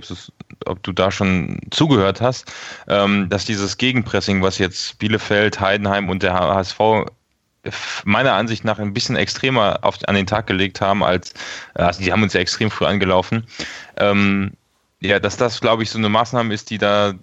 [0.66, 2.52] ob du da schon zugehört hast,
[2.88, 6.80] ähm, dass dieses Gegenpressing, was jetzt Bielefeld, Heidenheim und der HSV
[8.04, 11.34] meiner Ansicht nach ein bisschen extremer auf, an den Tag gelegt haben, als
[11.73, 13.45] also die haben uns ja extrem früh angelaufen.
[13.97, 14.54] Ähm,
[15.01, 17.13] ja, dass das, glaube ich, so eine Maßnahme ist, die da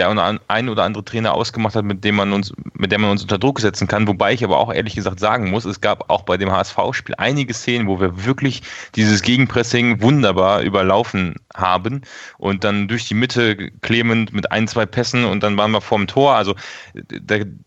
[0.00, 3.22] der ein oder andere Trainer ausgemacht hat, mit dem man uns, mit der man uns
[3.22, 4.08] unter Druck setzen kann.
[4.08, 7.54] Wobei ich aber auch ehrlich gesagt sagen muss, es gab auch bei dem HSV-Spiel einige
[7.54, 8.62] Szenen, wo wir wirklich
[8.94, 12.02] dieses Gegenpressing wunderbar überlaufen haben
[12.38, 16.06] und dann durch die Mitte klemmend mit ein, zwei Pässen und dann waren wir vorm
[16.06, 16.34] Tor.
[16.34, 16.54] Also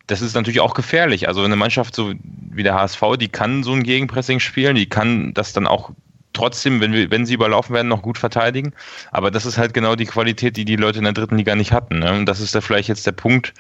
[0.08, 1.28] das ist natürlich auch gefährlich.
[1.28, 5.34] Also eine Mannschaft so wie der HSV, die kann so ein Gegenpressing spielen, die kann
[5.34, 5.92] das dann auch
[6.34, 8.74] trotzdem, wenn, wir, wenn sie überlaufen werden, noch gut verteidigen.
[9.12, 11.72] Aber das ist halt genau die Qualität, die die Leute in der dritten Liga nicht
[11.72, 12.00] hatten.
[12.00, 12.14] Ne?
[12.14, 13.54] Und das ist da vielleicht jetzt der Punkt,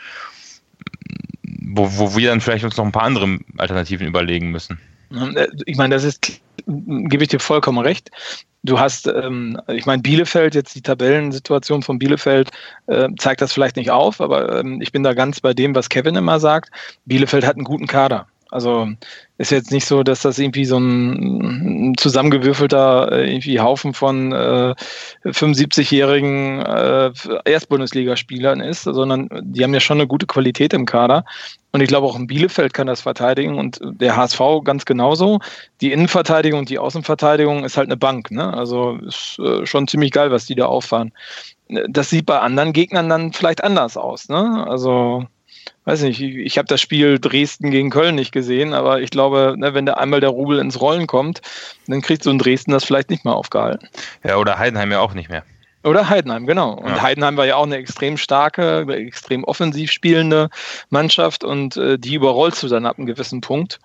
[1.43, 4.79] wo, wo wir dann vielleicht uns noch ein paar andere Alternativen überlegen müssen.
[5.65, 8.09] Ich meine, das ist, gebe ich dir vollkommen recht.
[8.63, 12.49] Du hast, ähm, ich meine, Bielefeld, jetzt die Tabellensituation von Bielefeld
[12.87, 15.89] äh, zeigt das vielleicht nicht auf, aber ähm, ich bin da ganz bei dem, was
[15.89, 16.71] Kevin immer sagt.
[17.05, 18.27] Bielefeld hat einen guten Kader.
[18.53, 18.87] Also
[19.39, 24.75] ist jetzt nicht so, dass das irgendwie so ein zusammengewürfelter äh, irgendwie Haufen von äh,
[25.25, 27.11] 75-jährigen äh,
[27.45, 31.25] Erstbundesligaspielern ist, sondern die haben ja schon eine gute Qualität im Kader.
[31.71, 35.39] Und ich glaube auch in Bielefeld kann das verteidigen und der HSV ganz genauso.
[35.81, 38.29] Die Innenverteidigung und die Außenverteidigung ist halt eine Bank.
[38.29, 38.53] Ne?
[38.53, 41.11] Also ist äh, schon ziemlich geil, was die da auffahren.
[41.89, 44.29] Das sieht bei anderen Gegnern dann vielleicht anders aus.
[44.29, 44.67] Ne?
[44.67, 45.25] Also
[45.85, 49.55] weiß nicht, ich, ich habe das Spiel Dresden gegen Köln nicht gesehen, aber ich glaube,
[49.57, 51.41] ne, wenn da einmal der Rubel ins Rollen kommt,
[51.87, 53.89] dann kriegt so ein Dresden das vielleicht nicht mehr aufgehalten.
[54.23, 55.43] Ja, oder Heidenheim ja auch nicht mehr.
[55.83, 56.71] Oder Heidenheim, genau.
[56.75, 57.01] Und ja.
[57.01, 60.49] Heidenheim war ja auch eine extrem starke, extrem offensiv spielende
[60.89, 63.79] Mannschaft und äh, die überrollst du dann ab einem gewissen Punkt.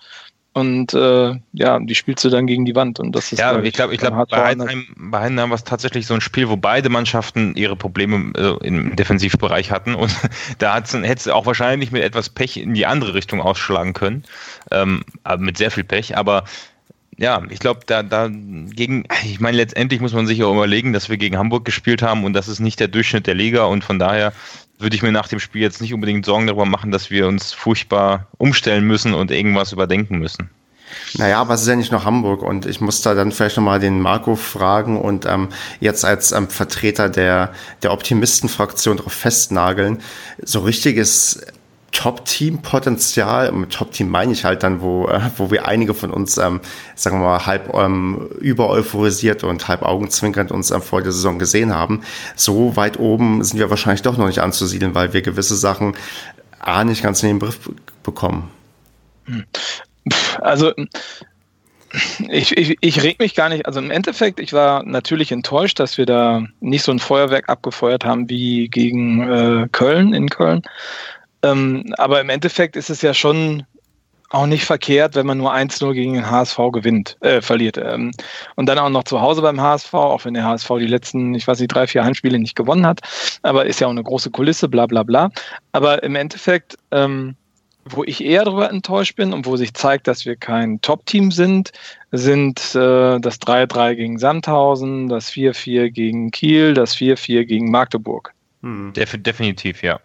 [0.58, 2.98] Und äh, ja, die spielst du dann gegen die Wand.
[2.98, 5.62] Und das ist ja, halt ich glaube, ich glaube, bei Heidenheim, bei Heidenheim war es
[5.62, 9.94] tatsächlich so ein Spiel, wo beide Mannschaften ihre Probleme äh, im Defensivbereich hatten.
[9.94, 10.12] Und
[10.58, 14.24] da hätte es auch wahrscheinlich mit etwas Pech in die andere Richtung ausschlagen können.
[14.72, 16.16] Ähm, aber mit sehr viel Pech.
[16.16, 16.42] Aber
[17.18, 21.08] ja, ich glaube, da, da gegen, ich meine, letztendlich muss man sich auch überlegen, dass
[21.08, 23.98] wir gegen Hamburg gespielt haben und das ist nicht der Durchschnitt der Liga und von
[23.98, 24.32] daher
[24.78, 27.52] würde ich mir nach dem Spiel jetzt nicht unbedingt Sorgen darüber machen, dass wir uns
[27.52, 30.50] furchtbar umstellen müssen und irgendwas überdenken müssen.
[31.14, 33.80] Naja, aber es ist ja nicht nur Hamburg und ich muss da dann vielleicht nochmal
[33.80, 35.48] den Marco fragen und ähm,
[35.80, 37.52] jetzt als ähm, Vertreter der,
[37.82, 39.98] der Optimistenfraktion darauf festnageln.
[40.42, 41.42] So richtiges
[41.92, 46.60] Top-Team-Potenzial, mit Top-Team meine ich halt dann, wo, äh, wo wir einige von uns, ähm,
[46.94, 51.38] sagen wir mal, halb ähm, über euphorisiert und halb augenzwinkernd uns ähm, vor der Saison
[51.38, 52.02] gesehen haben.
[52.36, 55.96] So weit oben sind wir wahrscheinlich doch noch nicht anzusiedeln, weil wir gewisse Sachen
[56.60, 57.70] A nicht ganz in den Griff
[58.02, 58.50] bekommen.
[60.40, 60.72] Also
[62.28, 63.66] ich, ich, ich reg mich gar nicht.
[63.66, 68.04] Also im Endeffekt, ich war natürlich enttäuscht, dass wir da nicht so ein Feuerwerk abgefeuert
[68.04, 70.62] haben wie gegen äh, Köln in Köln.
[71.42, 73.64] Ähm, aber im Endeffekt ist es ja schon
[74.30, 77.78] auch nicht verkehrt, wenn man nur 1-0 gegen den HSV gewinnt, äh, verliert.
[77.78, 78.10] Ähm,
[78.56, 81.46] und dann auch noch zu Hause beim HSV, auch wenn der HSV die letzten, ich
[81.46, 83.00] weiß nicht, drei, vier Heimspiele nicht gewonnen hat.
[83.42, 85.30] Aber ist ja auch eine große Kulisse, bla bla bla.
[85.72, 87.36] Aber im Endeffekt, ähm,
[87.86, 91.72] wo ich eher darüber enttäuscht bin und wo sich zeigt, dass wir kein Top-Team sind,
[92.12, 98.34] sind äh, das 3-3 gegen Sandhausen, das 4-4 gegen Kiel, das 4-4 gegen Magdeburg.
[98.62, 98.92] Hm.
[98.92, 100.00] definitiv, ja.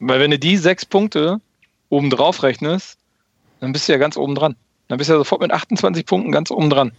[0.00, 1.40] Weil wenn du die sechs Punkte
[1.88, 2.98] oben drauf rechnest,
[3.60, 4.56] dann bist du ja ganz oben dran.
[4.88, 6.92] Dann bist du ja sofort mit 28 Punkten ganz oben dran.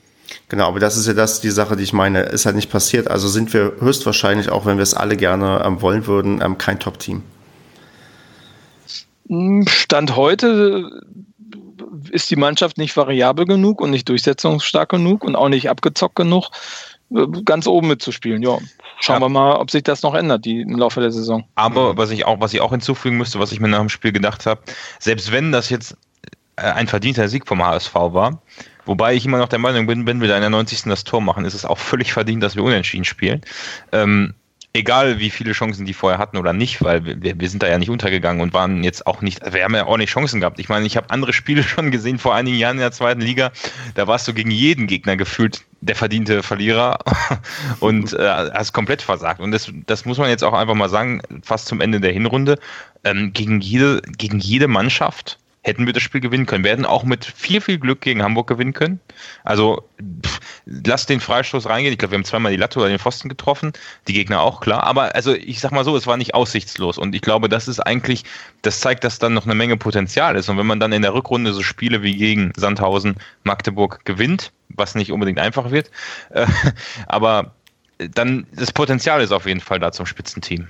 [0.49, 3.07] Genau, aber das ist ja das, die Sache, die ich meine, ist halt nicht passiert.
[3.07, 6.79] Also sind wir höchstwahrscheinlich, auch wenn wir es alle gerne ähm, wollen würden, ähm, kein
[6.79, 7.23] Top-Team.
[9.67, 11.03] Stand heute
[12.11, 16.49] ist die Mannschaft nicht variabel genug und nicht durchsetzungsstark genug und auch nicht abgezockt genug,
[17.45, 18.41] ganz oben mitzuspielen.
[18.41, 18.57] Ja,
[18.99, 19.21] schauen ja.
[19.21, 21.45] wir mal, ob sich das noch ändert die, im Laufe der Saison.
[21.55, 24.11] Aber was ich auch, was ich auch hinzufügen müsste, was ich mir nach dem Spiel
[24.11, 24.61] gedacht habe,
[24.99, 25.95] selbst wenn das jetzt
[26.57, 28.41] äh, ein verdienter Sieg vom HSV war,
[28.85, 30.83] wobei ich immer noch der Meinung bin, wenn wir da in der 90.
[30.83, 33.41] das Tor machen, ist es auch völlig verdient, dass wir unentschieden spielen.
[33.91, 34.33] Ähm,
[34.77, 37.77] egal wie viele Chancen die vorher hatten oder nicht, weil wir, wir sind da ja
[37.77, 40.59] nicht untergegangen und waren jetzt auch nicht, wir haben ja auch nicht Chancen gehabt.
[40.59, 43.51] Ich meine, ich habe andere Spiele schon gesehen vor einigen Jahren in der zweiten Liga,
[43.95, 46.99] da warst du gegen jeden Gegner gefühlt der verdiente Verlierer
[47.79, 49.41] und äh, hast komplett versagt.
[49.41, 52.59] Und das, das muss man jetzt auch einfach mal sagen, fast zum Ende der Hinrunde,
[53.03, 56.63] ähm, gegen, jede, gegen jede Mannschaft hätten wir das Spiel gewinnen können.
[56.63, 59.01] Wir hätten auch mit viel, viel Glück gegen Hamburg gewinnen können.
[59.43, 61.91] Also pff, lass den Freistoß reingehen.
[61.91, 63.73] Ich glaube, wir haben zweimal die Latte oder den Pfosten getroffen.
[64.07, 64.83] Die Gegner auch, klar.
[64.83, 66.97] Aber also ich sag mal so, es war nicht aussichtslos.
[66.97, 68.23] Und ich glaube, das ist eigentlich,
[68.61, 70.47] das zeigt, dass dann noch eine Menge Potenzial ist.
[70.47, 74.95] Und wenn man dann in der Rückrunde so Spiele wie gegen Sandhausen, Magdeburg gewinnt, was
[74.95, 75.91] nicht unbedingt einfach wird,
[76.29, 76.47] äh,
[77.07, 77.51] aber
[77.97, 80.67] dann das Potenzial ist auf jeden Fall da zum Spitzenteam.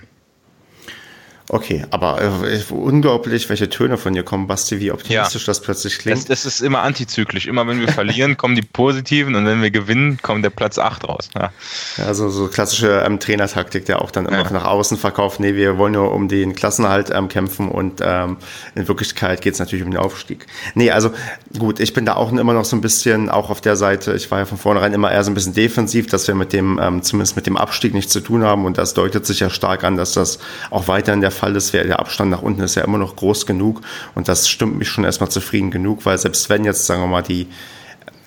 [1.49, 5.45] Okay, aber äh, unglaublich, welche Töne von dir kommen, Basti, wie optimistisch ja.
[5.45, 6.17] das plötzlich klingt.
[6.17, 7.47] Das, das, ist immer antizyklisch.
[7.47, 11.07] Immer wenn wir verlieren, kommen die positiven und wenn wir gewinnen, kommt der Platz 8
[11.07, 11.29] raus.
[11.36, 11.51] Ja,
[11.97, 14.51] ja so, so klassische ähm, Trainertaktik, der auch dann immer ja.
[14.51, 18.38] nach außen verkauft, nee, wir wollen nur um den Klassenhalt ähm, kämpfen und ähm,
[18.75, 20.47] in Wirklichkeit geht es natürlich um den Aufstieg.
[20.75, 21.12] Nee, also
[21.57, 24.29] gut, ich bin da auch immer noch so ein bisschen, auch auf der Seite, ich
[24.31, 27.03] war ja von vornherein immer eher so ein bisschen defensiv, dass wir mit dem, ähm,
[27.03, 29.95] zumindest mit dem Abstieg nichts zu tun haben und das deutet sich ja stark an,
[29.95, 30.39] dass das
[30.71, 31.73] auch weiterhin der Fall ist.
[31.73, 33.82] Der Abstand nach unten ist ja immer noch groß genug
[34.15, 37.23] und das stimmt mich schon erstmal zufrieden genug, weil selbst wenn jetzt, sagen wir mal,
[37.23, 37.47] die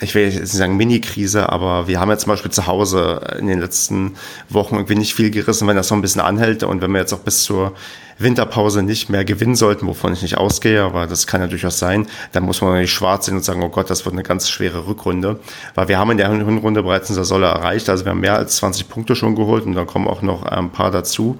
[0.02, 3.46] ich will jetzt nicht sagen Mini-Krise, aber wir haben ja zum Beispiel zu Hause in
[3.46, 4.16] den letzten
[4.48, 7.12] Wochen irgendwie nicht viel gerissen, wenn das noch ein bisschen anhält und wenn wir jetzt
[7.12, 7.74] auch bis zur
[8.18, 12.06] Winterpause nicht mehr gewinnen sollten, wovon ich nicht ausgehe, aber das kann ja durchaus sein,
[12.32, 14.86] dann muss man nicht schwarz sehen und sagen, oh Gott, das wird eine ganz schwere
[14.86, 15.38] Rückrunde,
[15.74, 18.56] weil wir haben in der Hinrunde bereits eine Solle erreicht, also wir haben mehr als
[18.56, 21.38] 20 Punkte schon geholt und dann kommen auch noch ein paar dazu.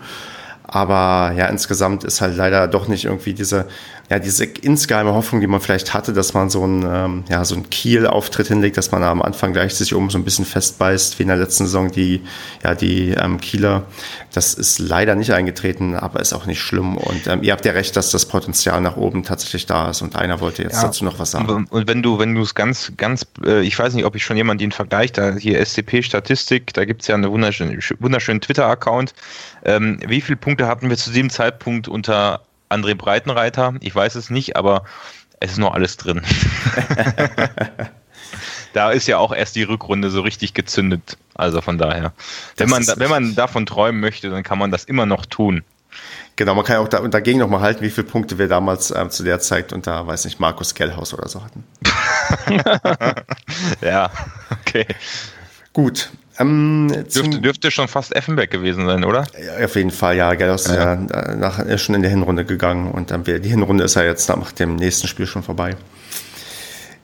[0.73, 3.67] Aber ja, insgesamt ist halt leider doch nicht irgendwie diese,
[4.11, 7.55] ja, diese insgeheime Hoffnung, die man vielleicht hatte, dass man so ein, ähm, ja, so
[7.55, 11.23] ein Kiel-Auftritt hinlegt, dass man am Anfang gleich sich oben so ein bisschen festbeißt, wie
[11.23, 12.21] in der letzten Saison die,
[12.65, 13.85] ja, die ähm, Kieler.
[14.33, 16.97] Das ist leider nicht eingetreten, aber ist auch nicht schlimm.
[16.97, 20.03] Und ähm, ihr habt ja recht, dass das Potenzial nach oben tatsächlich da ist.
[20.03, 20.89] Und einer wollte jetzt ja.
[20.89, 21.69] dazu noch was sagen.
[21.71, 24.37] Und wenn du, wenn du es ganz, ganz, äh, ich weiß nicht, ob ich schon
[24.37, 29.15] jemand den Vergleich, da hier SCP-Statistik, da gibt's ja einen wunderschönen, wunderschönen Twitter-Account.
[29.65, 33.75] Ähm, wie viele Punkte hatten wir zu dem Zeitpunkt unter André Breitenreiter?
[33.81, 34.85] Ich weiß es nicht, aber
[35.41, 36.23] es ist noch alles drin.
[38.73, 41.17] da ist ja auch erst die Rückrunde so richtig gezündet.
[41.35, 42.13] Also von daher.
[42.57, 45.65] Wenn man, wenn man davon träumen möchte, dann kann man das immer noch tun.
[46.37, 49.11] Genau, man kann ja auch da, dagegen nochmal halten, wie viele Punkte wir damals ähm,
[49.11, 51.65] zu der Zeit unter, weiß nicht, Markus Kellhaus oder so hatten.
[53.83, 54.11] ja,
[54.51, 54.87] okay.
[55.73, 56.11] Gut,
[56.41, 59.25] ähm, dürfte, dürfte schon fast Effenberg gewesen sein, oder?
[59.59, 60.35] Ja, auf jeden Fall, ja.
[60.35, 63.85] Gell, ist ja, ja nach, ist schon in der Hinrunde gegangen und dann die Hinrunde
[63.85, 65.77] ist ja jetzt nach dem nächsten Spiel schon vorbei.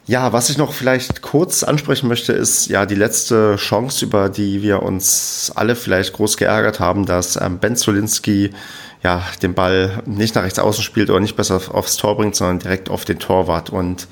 [0.08, 4.62] Ja, was ich noch vielleicht kurz ansprechen möchte, ist ja die letzte Chance, über die
[4.62, 8.52] wir uns alle vielleicht groß geärgert haben, dass ähm, Ben Zolinski
[9.02, 12.60] ja den Ball nicht nach rechts außen spielt oder nicht besser aufs Tor bringt, sondern
[12.60, 13.70] direkt auf den Torwart.
[13.70, 14.06] Und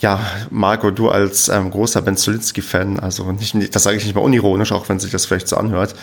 [0.00, 0.20] ja,
[0.50, 4.72] Marco, du als ähm, großer Ben Zolinski-Fan, also nicht, das sage ich nicht mal unironisch,
[4.72, 5.94] auch wenn sich das vielleicht so anhört.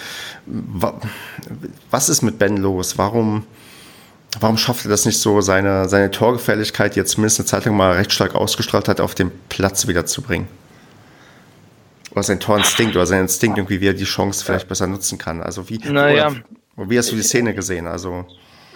[1.91, 2.97] Was ist mit Ben los?
[2.97, 3.45] Warum
[4.39, 7.75] warum schafft er das nicht so, seine, seine Torgefälligkeit, die jetzt zumindest eine Zeit lang
[7.75, 10.47] mal recht stark ausgestrahlt hat, auf den Platz wiederzubringen?
[12.11, 15.41] Oder sein Torinstinkt oder sein Instinkt irgendwie, wie er die Chance vielleicht besser nutzen kann.
[15.41, 16.33] Also wie, naja.
[16.77, 17.87] oder, wie hast du die Szene gesehen?
[17.87, 18.25] Also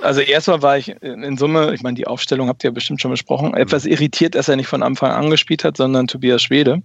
[0.01, 3.11] also erstmal war ich in Summe, ich meine, die Aufstellung habt ihr ja bestimmt schon
[3.11, 6.81] besprochen, etwas irritiert, dass er nicht von Anfang an gespielt hat, sondern Tobias Schwede.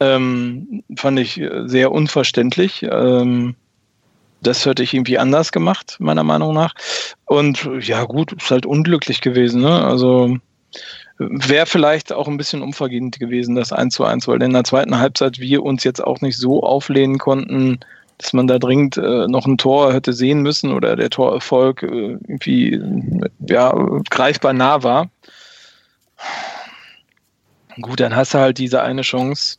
[0.00, 2.84] Ähm, fand ich sehr unverständlich.
[2.90, 3.54] Ähm,
[4.40, 6.74] das hätte ich irgendwie anders gemacht, meiner Meinung nach.
[7.24, 9.62] Und ja, gut, ist halt unglücklich gewesen.
[9.62, 9.84] Ne?
[9.84, 10.36] Also
[11.18, 14.98] wäre vielleicht auch ein bisschen unvergehend gewesen, das 1 zu 1, weil in der zweiten
[14.98, 17.80] Halbzeit wir uns jetzt auch nicht so auflehnen konnten,
[18.18, 21.86] dass man da dringend äh, noch ein Tor hätte sehen müssen oder der Torerfolg äh,
[21.86, 22.80] irgendwie
[23.48, 23.72] ja,
[24.10, 25.10] greifbar nah war.
[27.80, 29.58] Gut, dann hast du halt diese eine Chance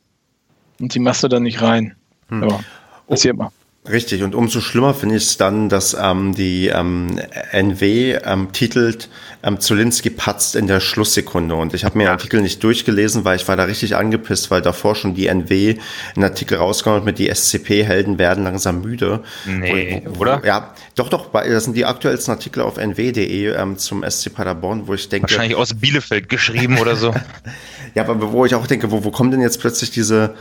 [0.80, 1.96] und die machst du dann nicht rein.
[2.30, 2.48] Hm.
[2.48, 2.60] Ja,
[3.08, 3.52] passiert mal.
[3.90, 7.20] Richtig, und umso schlimmer finde ich es dann, dass ähm, die ähm,
[7.52, 9.10] NW ähm, titelt
[9.44, 11.54] ähm, Zulinski patzt in der Schlusssekunde.
[11.54, 14.62] Und ich habe mir den Artikel nicht durchgelesen, weil ich war da richtig angepisst, weil
[14.62, 15.76] davor schon die NW
[16.16, 19.24] einen Artikel rausgekommen mit die SCP-Helden werden langsam müde.
[19.46, 20.42] Nee, wo, wo, oder?
[20.44, 24.96] Ja, doch, doch, das sind die aktuellsten Artikel auf nw.de ähm, zum SC Paderborn, wo
[24.96, 25.30] ich denke...
[25.30, 27.14] Wahrscheinlich aus Bielefeld geschrieben oder so.
[27.94, 30.34] ja, aber wo ich auch denke, wo, wo kommen denn jetzt plötzlich diese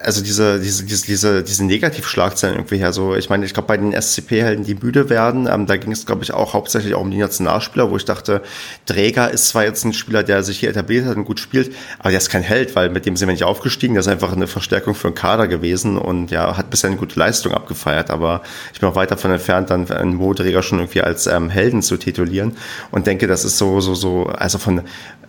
[0.00, 2.92] also diese, diese, diese, diese, diese Negativschlagzeilen irgendwie her.
[2.92, 6.06] So, ich meine, ich glaube, bei den SCP-Helden, die müde werden, ähm, da ging es,
[6.06, 8.42] glaube ich, auch hauptsächlich auch um die Nationalspieler, wo ich dachte,
[8.86, 12.10] Träger ist zwar jetzt ein Spieler, der sich hier etabliert hat und gut spielt, aber
[12.10, 13.94] der ist kein Held, weil mit dem sind wir nicht aufgestiegen.
[13.94, 17.18] Der ist einfach eine Verstärkung für den Kader gewesen und ja, hat bisher eine gute
[17.18, 21.26] Leistung abgefeiert, aber ich bin auch weit davon entfernt, dann einen Mo-Träger schon irgendwie als
[21.26, 22.56] ähm, Helden zu titulieren
[22.90, 24.82] und denke, das ist so, so, so, also von,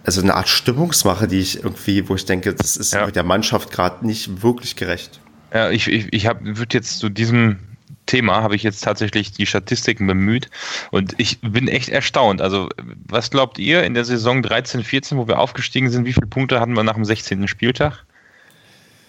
[0.03, 3.05] also eine Art Stimmungsmache, die ich irgendwie, wo ich denke, das ist ja.
[3.05, 5.19] mit der Mannschaft gerade nicht wirklich gerecht.
[5.53, 7.59] Ja, ich, ich, ich würde jetzt zu diesem
[8.05, 10.49] Thema habe ich jetzt tatsächlich die Statistiken bemüht
[10.91, 12.41] und ich bin echt erstaunt.
[12.41, 12.69] Also,
[13.07, 16.59] was glaubt ihr in der Saison 13, 14, wo wir aufgestiegen sind, wie viele Punkte
[16.59, 17.47] hatten wir nach dem 16.
[17.47, 18.05] Spieltag?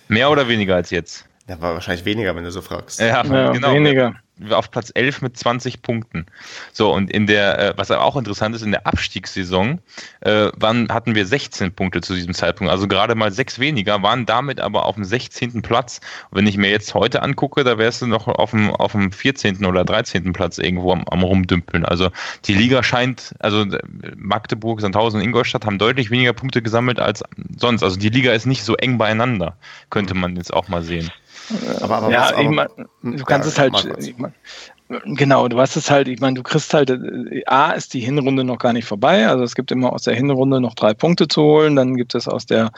[0.09, 1.27] Mehr oder weniger als jetzt?
[1.49, 3.01] Ja, war wahrscheinlich weniger, wenn du so fragst.
[3.01, 3.75] Ja, ja genau.
[3.75, 4.15] Weniger
[4.51, 6.27] auf Platz 11 mit 20 Punkten.
[6.73, 9.81] So, und in der, äh, was auch interessant ist, in der Abstiegssaison
[10.21, 14.27] äh, waren, hatten wir 16 Punkte zu diesem Zeitpunkt, also gerade mal sechs weniger, waren
[14.27, 15.63] damit aber auf dem 16.
[15.63, 16.01] Platz.
[16.31, 19.13] Und wenn ich mir jetzt heute angucke, da wärst du noch auf dem, auf dem
[19.13, 19.65] 14.
[19.65, 20.33] oder 13.
[20.33, 21.85] Platz irgendwo am, am Rumdümpeln.
[21.85, 22.11] Also
[22.45, 23.67] die Liga scheint, also
[24.17, 27.23] Magdeburg, Sandhausen und Ingolstadt haben deutlich weniger Punkte gesammelt als
[27.57, 27.83] sonst.
[27.83, 29.57] Also die Liga ist nicht so eng beieinander,
[29.91, 31.11] könnte man jetzt auch mal sehen.
[31.81, 32.71] Aber, aber ja, was, aber, meine,
[33.03, 34.35] du kannst ja, es halt, ich mein,
[35.05, 38.45] genau, du hast es halt, ich meine, du kriegst halt, äh, A ist die Hinrunde
[38.45, 41.43] noch gar nicht vorbei, also es gibt immer aus der Hinrunde noch drei Punkte zu
[41.43, 42.71] holen, dann gibt es aus der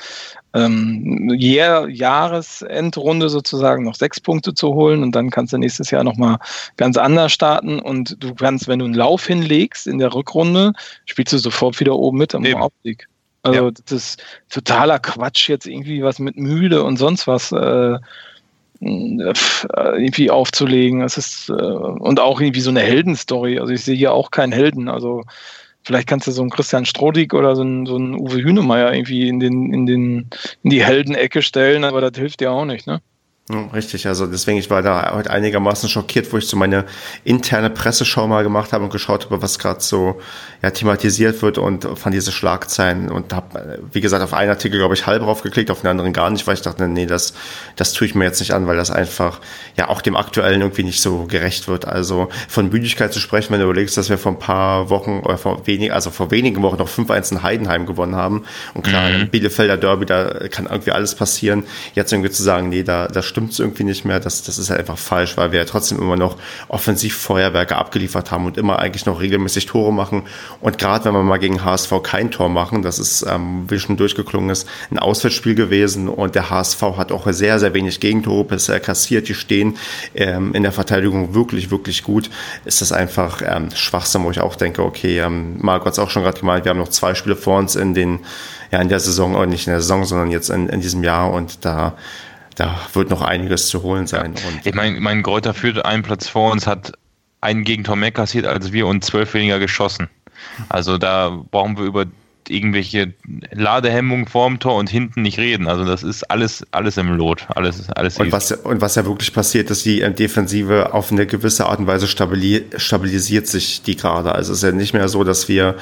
[0.55, 6.05] ähm, Jahr, Jahresendrunde sozusagen noch sechs Punkte zu holen und dann kannst du nächstes Jahr
[6.05, 6.39] nochmal
[6.77, 10.73] ganz anders starten und du kannst, wenn du einen Lauf hinlegst in der Rückrunde,
[11.07, 13.09] spielst du sofort wieder oben mit am Aufstieg.
[13.43, 13.71] Also ja.
[13.71, 17.53] das ist totaler Quatsch jetzt irgendwie was mit müde und sonst was.
[17.53, 17.99] Äh,
[18.81, 21.03] irgendwie aufzulegen.
[21.03, 23.59] Es ist äh, und auch irgendwie so eine Heldenstory.
[23.59, 24.89] Also ich sehe hier auch keinen Helden.
[24.89, 25.23] Also
[25.83, 29.29] vielleicht kannst du so einen Christian Strodig oder so einen, so einen Uwe Hünemeyer irgendwie
[29.29, 30.29] in den in den
[30.63, 33.01] in die Heldenecke stellen, aber das hilft dir auch nicht, ne?
[33.51, 36.87] Richtig, also deswegen, ich war da heute einigermaßen schockiert, wo ich so meine
[37.25, 40.19] interne Presseschau mal gemacht habe und geschaut habe, was gerade so
[40.63, 44.95] ja, thematisiert wird und von diese Schlagzeilen und habe, wie gesagt, auf einen Artikel, glaube
[44.95, 47.35] ich, halb drauf geklickt, auf den anderen gar nicht, weil ich dachte, nee, das,
[47.77, 49.41] das tue ich mir jetzt nicht an, weil das einfach
[49.77, 51.85] ja auch dem Aktuellen irgendwie nicht so gerecht wird.
[51.87, 55.37] Also von Müdigkeit zu sprechen, wenn du überlegst, dass wir vor ein paar Wochen oder
[55.37, 59.29] vor wenig, also vor wenigen Wochen noch 5-1 in Heidenheim gewonnen haben und klar, mhm.
[59.29, 61.65] Bielefelder Derby, da kann irgendwie alles passieren.
[61.93, 64.21] Jetzt irgendwie zu sagen, nee, da, da stimmt es irgendwie nicht mehr.
[64.21, 66.37] Das, das ist halt einfach falsch, weil wir ja trotzdem immer noch
[66.69, 70.23] Offensivfeuerwerke abgeliefert haben und immer eigentlich noch regelmäßig Tore machen.
[70.61, 73.97] Und gerade wenn wir mal gegen HSV kein Tor machen, das ist, ähm, wie schon
[73.97, 78.79] durchgeklungen ist, ein Auswärtsspiel gewesen und der HSV hat auch sehr, sehr wenig Gegentore bisher
[78.79, 79.27] kassiert.
[79.29, 79.79] Die stehen
[80.15, 82.31] ähm, in der Verteidigung wirklich, wirklich gut.
[82.65, 86.11] Ist das einfach ähm, Schwachsinn, wo ich auch denke, okay, ähm, Marco hat es auch
[86.11, 88.21] schon gerade gemeint, wir haben noch zwei Spiele vor uns in den
[88.71, 91.33] ja, in der Saison, oder nicht in der Saison, sondern jetzt in, in diesem Jahr
[91.33, 91.95] und da
[92.55, 94.33] da wird noch einiges zu holen sein.
[94.33, 96.93] Und ich meine, mein Gräuter führt einen Platz vor uns, hat
[97.41, 100.09] einen Gegentor mehr kassiert als wir und zwölf weniger geschossen.
[100.69, 102.07] Also da brauchen wir über
[102.49, 103.15] irgendwelche
[103.53, 105.69] Ladehemmungen vorm Tor und hinten nicht reden.
[105.69, 107.47] Also das ist alles, alles im Lot.
[107.49, 111.27] Alles, alles und, was, und was ja wirklich passiert, ist, die ähm, Defensive auf eine
[111.27, 114.35] gewisse Art und Weise stabilisiert sich die gerade.
[114.35, 115.77] Also es ist ja nicht mehr so, dass wir,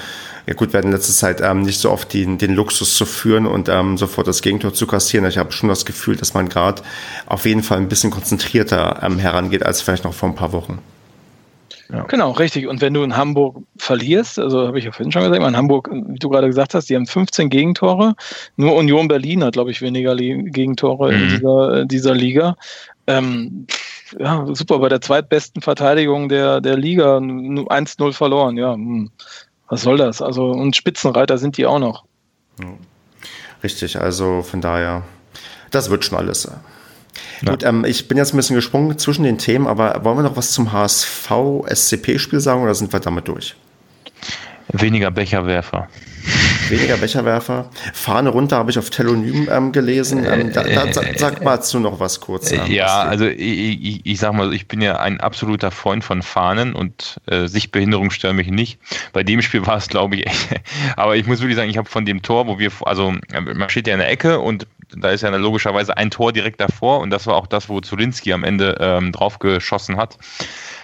[0.46, 3.06] ja gut, wir hatten in letzter Zeit ähm, nicht so oft den, den Luxus zu
[3.06, 5.26] führen und ähm, sofort das Gegentor zu kassieren.
[5.26, 6.82] Ich habe schon das Gefühl, dass man gerade
[7.26, 10.78] auf jeden Fall ein bisschen konzentrierter ähm, herangeht als vielleicht noch vor ein paar Wochen.
[11.92, 12.04] Ja.
[12.04, 12.66] Genau, richtig.
[12.66, 15.90] Und wenn du in Hamburg verlierst, also habe ich ja vorhin schon gesagt, in Hamburg,
[15.92, 18.14] wie du gerade gesagt hast, die haben 15 Gegentore.
[18.56, 21.22] Nur Union Berlin hat, glaube ich, weniger Gegentore mhm.
[21.22, 22.56] in dieser, dieser Liga.
[23.06, 23.66] Ähm,
[24.18, 28.56] ja, super, bei der zweitbesten Verteidigung der, der Liga 1-0 verloren.
[28.56, 29.10] Ja, hm.
[29.68, 30.22] was soll das?
[30.22, 32.04] Also, und Spitzenreiter sind die auch noch.
[33.62, 35.02] Richtig, also von daher,
[35.70, 36.50] das wird schon alles.
[37.44, 40.36] Gut, ähm, ich bin jetzt ein bisschen gesprungen zwischen den Themen, aber wollen wir noch
[40.36, 43.54] was zum HSV-SCP-Spiel sagen oder sind wir damit durch?
[44.72, 45.88] Weniger Becherwerfer.
[46.72, 47.70] Weniger Becherwerfer.
[47.92, 50.24] Fahne runter habe ich auf Telonym ähm, gelesen.
[50.24, 52.50] Ähm, da, da, sag mal zu noch was kurz.
[52.50, 56.22] Ähm, ja, also ich, ich, ich sag mal, ich bin ja ein absoluter Freund von
[56.22, 58.80] Fahnen und äh, Sichtbehinderung stört mich nicht.
[59.12, 60.48] Bei dem Spiel war es, glaube ich, echt.
[60.96, 63.86] Aber ich muss wirklich sagen, ich habe von dem Tor, wo wir, also man steht
[63.86, 64.66] ja in der Ecke und
[64.96, 68.32] da ist ja logischerweise ein Tor direkt davor und das war auch das, wo Zulinski
[68.32, 70.18] am Ende ähm, drauf geschossen hat.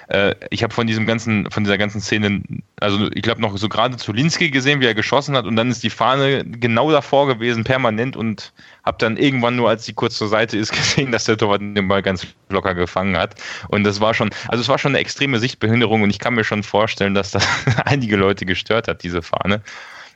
[0.08, 2.42] Äh, ich habe von diesem ganzen, von dieser ganzen Szene,
[2.80, 5.82] also ich glaube noch so gerade Zulinski gesehen, wie er geschossen hat und dann ist
[5.82, 8.52] die Fahne genau davor gewesen, permanent und
[8.84, 11.88] habe dann irgendwann nur, als sie kurz zur Seite ist, gesehen, dass der Torwart den
[11.88, 13.34] Ball ganz locker gefangen hat.
[13.68, 16.44] Und das war schon, also es war schon eine extreme Sichtbehinderung und ich kann mir
[16.44, 17.46] schon vorstellen, dass das
[17.84, 19.62] einige Leute gestört hat, diese Fahne.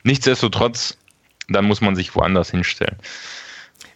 [0.03, 0.97] Nichtsdestotrotz,
[1.49, 2.95] dann muss man sich woanders hinstellen.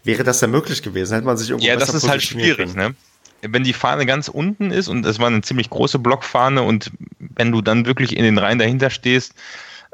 [0.03, 2.95] Wäre das ja möglich gewesen, hätte man sich irgendwo Ja, das ist halt schwierig, ne?
[3.41, 7.51] Wenn die Fahne ganz unten ist und es war eine ziemlich große Blockfahne und wenn
[7.51, 9.35] du dann wirklich in den Reihen dahinter stehst,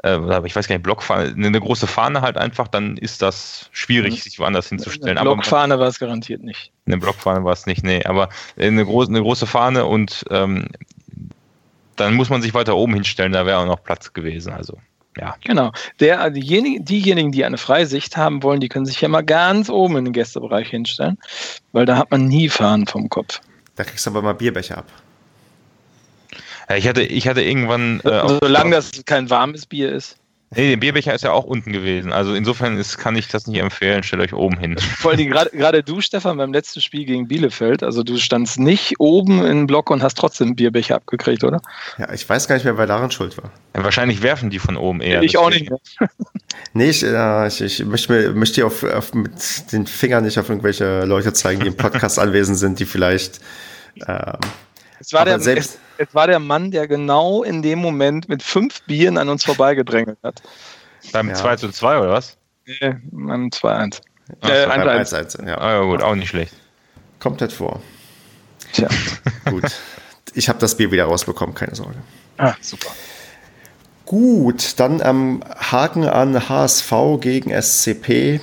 [0.02, 4.14] äh, ich weiß gar nicht, Blockfahne, eine große Fahne halt einfach, dann ist das schwierig,
[4.14, 4.18] mhm.
[4.18, 5.18] sich woanders hinzustellen.
[5.18, 6.72] Eine Blockfahne war es garantiert nicht.
[6.86, 8.28] Eine Blockfahne war es nicht, nee, aber
[8.58, 10.68] eine, große, eine große Fahne und ähm,
[11.96, 14.52] dann muss man sich weiter oben hinstellen, da wäre auch noch Platz gewesen.
[14.52, 14.78] Also
[15.18, 15.36] ja.
[15.44, 15.72] Genau.
[16.00, 19.96] Der, diejenigen, diejenigen, die eine Freisicht haben wollen, die können sich ja mal ganz oben
[19.96, 21.18] in den Gästebereich hinstellen,
[21.72, 23.40] weil da hat man nie Fahnen vom Kopf.
[23.76, 24.86] Da kriegst du aber mal Bierbecher ab.
[26.76, 28.00] Ich hatte, ich hatte irgendwann.
[28.00, 30.16] Äh, Solange das kein warmes Bier ist.
[30.56, 32.12] Nee, der Bierbecher ist ja auch unten gewesen.
[32.12, 34.02] Also insofern ist, kann ich das nicht empfehlen.
[34.02, 34.76] Stellt euch oben hin.
[34.98, 39.44] Vor allem gerade du, Stefan, beim letzten Spiel gegen Bielefeld, also du standst nicht oben
[39.44, 41.60] im Block und hast trotzdem einen Bierbecher abgekriegt, oder?
[41.98, 43.50] Ja, ich weiß gar nicht mehr, wer daran schuld war.
[43.74, 45.22] Ja, wahrscheinlich werfen die von oben eher.
[45.22, 45.80] Ich auch nicht mehr.
[46.72, 51.04] nee, ich, äh, ich, ich möchte, möchte auf, auf, mit den Fingern nicht auf irgendwelche
[51.04, 53.40] Leute zeigen, die im Podcast anwesend sind, die vielleicht
[54.06, 54.38] ähm,
[55.00, 58.82] es war, der, es, es war der Mann, der genau in dem Moment mit fünf
[58.82, 60.42] Bieren an uns vorbeigedrängelt hat.
[61.12, 61.34] Beim ja.
[61.34, 62.36] 2 zu 2 oder was?
[62.66, 64.00] Nee, beim 2-1.
[64.42, 65.46] Äh, 1-1.
[65.46, 65.58] Ja.
[65.58, 66.54] Ah, ja, gut, auch nicht schlecht.
[67.20, 67.82] Kommt halt vor.
[68.72, 68.88] Tja.
[69.50, 69.64] gut.
[70.34, 71.96] Ich habe das Bier wieder rausbekommen, keine Sorge.
[72.38, 72.90] Ah, super.
[74.06, 78.40] Gut, dann ähm, Haken an HSV gegen SCP.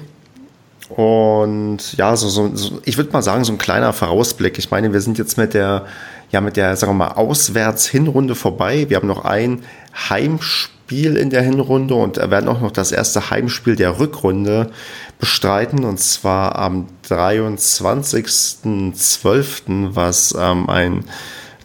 [0.89, 4.57] Und ja, so, so, so ich würde mal sagen, so ein kleiner Vorausblick.
[4.57, 5.85] Ich meine, wir sind jetzt mit der
[6.31, 8.89] ja mit der, sagen wir mal, Auswärts-Hinrunde vorbei.
[8.89, 9.63] Wir haben noch ein
[10.09, 14.71] Heimspiel in der Hinrunde und werden auch noch das erste Heimspiel der Rückrunde
[15.19, 21.05] bestreiten und zwar am 23.12., was ähm, ein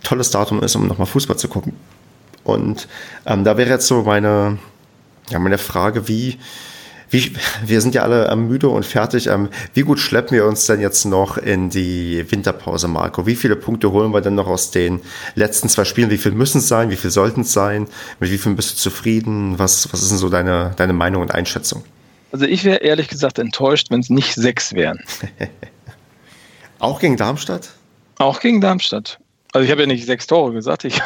[0.03, 1.73] tolles Datum ist, um nochmal Fußball zu gucken.
[2.45, 2.87] Und
[3.25, 4.59] ähm, da wäre jetzt so meine,
[5.31, 6.39] ja, meine Frage, wie,
[7.11, 7.33] wie,
[7.65, 9.29] wir sind ja alle ähm, müde und fertig.
[9.29, 13.27] Ähm, wie gut schleppen wir uns denn jetzt noch in die Winterpause, Marco?
[13.27, 15.01] Wie viele Punkte holen wir denn noch aus den
[15.35, 16.11] letzten zwei Spielen?
[16.11, 16.91] Wie viel müssen es sein?
[16.91, 17.87] Wie viel sollten es sein?
[18.19, 19.59] Mit wie viel bist du zufrieden?
[19.59, 21.85] Was, was ist denn so deine, deine Meinung und Einschätzung?
[22.33, 25.01] Also ich wäre ehrlich gesagt enttäuscht, wenn es nicht sechs wären.
[26.79, 27.71] Auch gegen Darmstadt?
[28.19, 29.19] Auch gegen Darmstadt.
[29.57, 31.01] Also ich habe ja nicht sechs Tore gesagt, ich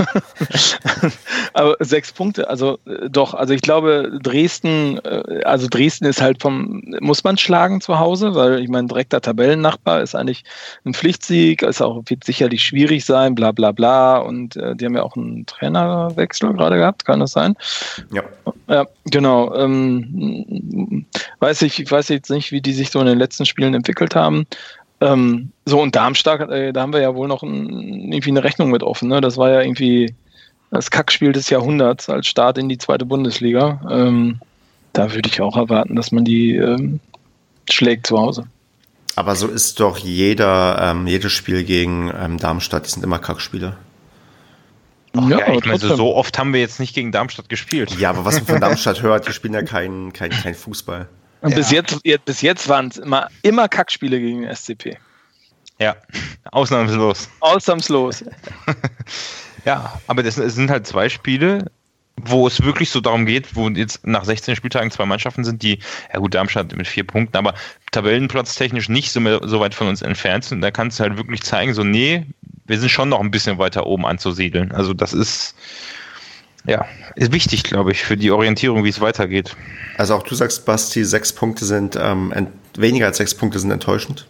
[1.53, 2.51] aber sechs Punkte.
[2.51, 7.39] Also äh, doch, also ich glaube, Dresden, äh, also Dresden ist halt vom, muss man
[7.39, 10.43] schlagen zu Hause, weil ich mein direkter Tabellennachbar ist eigentlich
[10.85, 14.19] ein Pflichtsieg, ist auch wird sicherlich schwierig sein, bla bla bla.
[14.19, 17.55] Und äh, die haben ja auch einen Trainerwechsel gerade gehabt, kann das sein?
[18.13, 18.25] Ja.
[18.67, 19.55] Ja, genau.
[19.55, 21.07] Ähm,
[21.39, 24.17] weiß ich, ich weiß jetzt nicht, wie die sich so in den letzten Spielen entwickelt
[24.17, 24.47] haben.
[25.01, 28.71] Ähm, so, und Darmstadt, äh, da haben wir ja wohl noch ein, irgendwie eine Rechnung
[28.71, 29.09] mit offen.
[29.09, 29.21] Ne?
[29.21, 30.15] Das war ja irgendwie
[30.71, 33.81] das Kackspiel des Jahrhunderts als Start in die zweite Bundesliga.
[33.91, 34.41] Ähm,
[34.93, 37.01] da würde ich auch erwarten, dass man die ähm,
[37.69, 38.45] schlägt zu Hause.
[39.17, 43.77] Aber so ist doch jeder, ähm, jedes Spiel gegen ähm, Darmstadt, die sind immer Kackspiele.
[45.17, 47.99] Ach, ja, ja, ich meine, so oft haben wir jetzt nicht gegen Darmstadt gespielt.
[47.99, 51.09] Ja, aber was man von Darmstadt hört, die spielen ja keinen kein, kein Fußball.
[51.41, 51.57] Und ja.
[51.57, 54.99] bis jetzt, bis jetzt waren es immer, immer Kackspiele gegen den SCP.
[55.79, 55.97] Ja,
[56.53, 57.31] ausnahmslos.
[57.41, 58.25] Ausnahmslos.
[59.65, 61.71] ja, aber das sind halt zwei Spiele,
[62.17, 65.79] wo es wirklich so darum geht, wo jetzt nach 16 Spieltagen zwei Mannschaften sind, die,
[66.13, 67.55] ja gut, Darmstadt mit vier Punkten, aber
[67.93, 70.61] tabellenplatztechnisch nicht so, mehr, so weit von uns entfernt sind.
[70.61, 72.27] Da kannst du halt wirklich zeigen, so, nee,
[72.67, 74.73] wir sind schon noch ein bisschen weiter oben anzusiedeln.
[74.73, 75.55] Also das ist,
[76.67, 76.87] ja,
[77.17, 79.57] ist wichtig, glaube ich, für die Orientierung, wie es weitergeht.
[79.97, 82.33] Also auch du sagst, Basti, sechs Punkte sind, ähm,
[82.77, 84.27] weniger als sechs Punkte sind enttäuschend?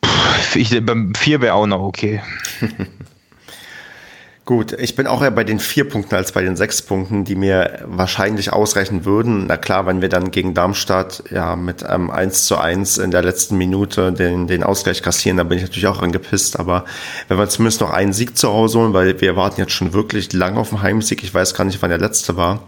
[0.00, 0.08] Puh,
[0.54, 2.22] ich, beim vier wäre auch noch okay.
[4.46, 7.36] Gut, ich bin auch eher bei den vier Punkten als bei den sechs Punkten, die
[7.36, 9.46] mir wahrscheinlich ausreichen würden.
[9.46, 13.22] Na klar, wenn wir dann gegen Darmstadt ja mit einem 1 zu 1 in der
[13.22, 16.58] letzten Minute den, den Ausgleich kassieren, da bin ich natürlich auch angepisst.
[16.58, 16.84] Aber
[17.28, 20.32] wenn wir zumindest noch einen Sieg zu Hause holen, weil wir warten jetzt schon wirklich
[20.32, 22.64] lang auf den Heimsieg, ich weiß gar nicht, wann der letzte war.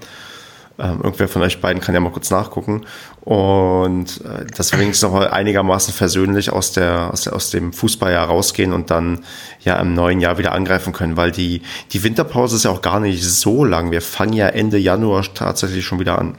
[0.82, 2.84] Ähm, irgendwer von euch beiden kann ja mal kurz nachgucken.
[3.20, 7.72] Und äh, dass wir wenigstens noch mal einigermaßen versöhnlich aus, der, aus, der, aus dem
[7.72, 9.24] Fußballjahr rausgehen und dann
[9.60, 11.62] ja im neuen Jahr wieder angreifen können, weil die,
[11.92, 13.92] die Winterpause ist ja auch gar nicht so lang.
[13.92, 16.36] Wir fangen ja Ende Januar tatsächlich schon wieder an.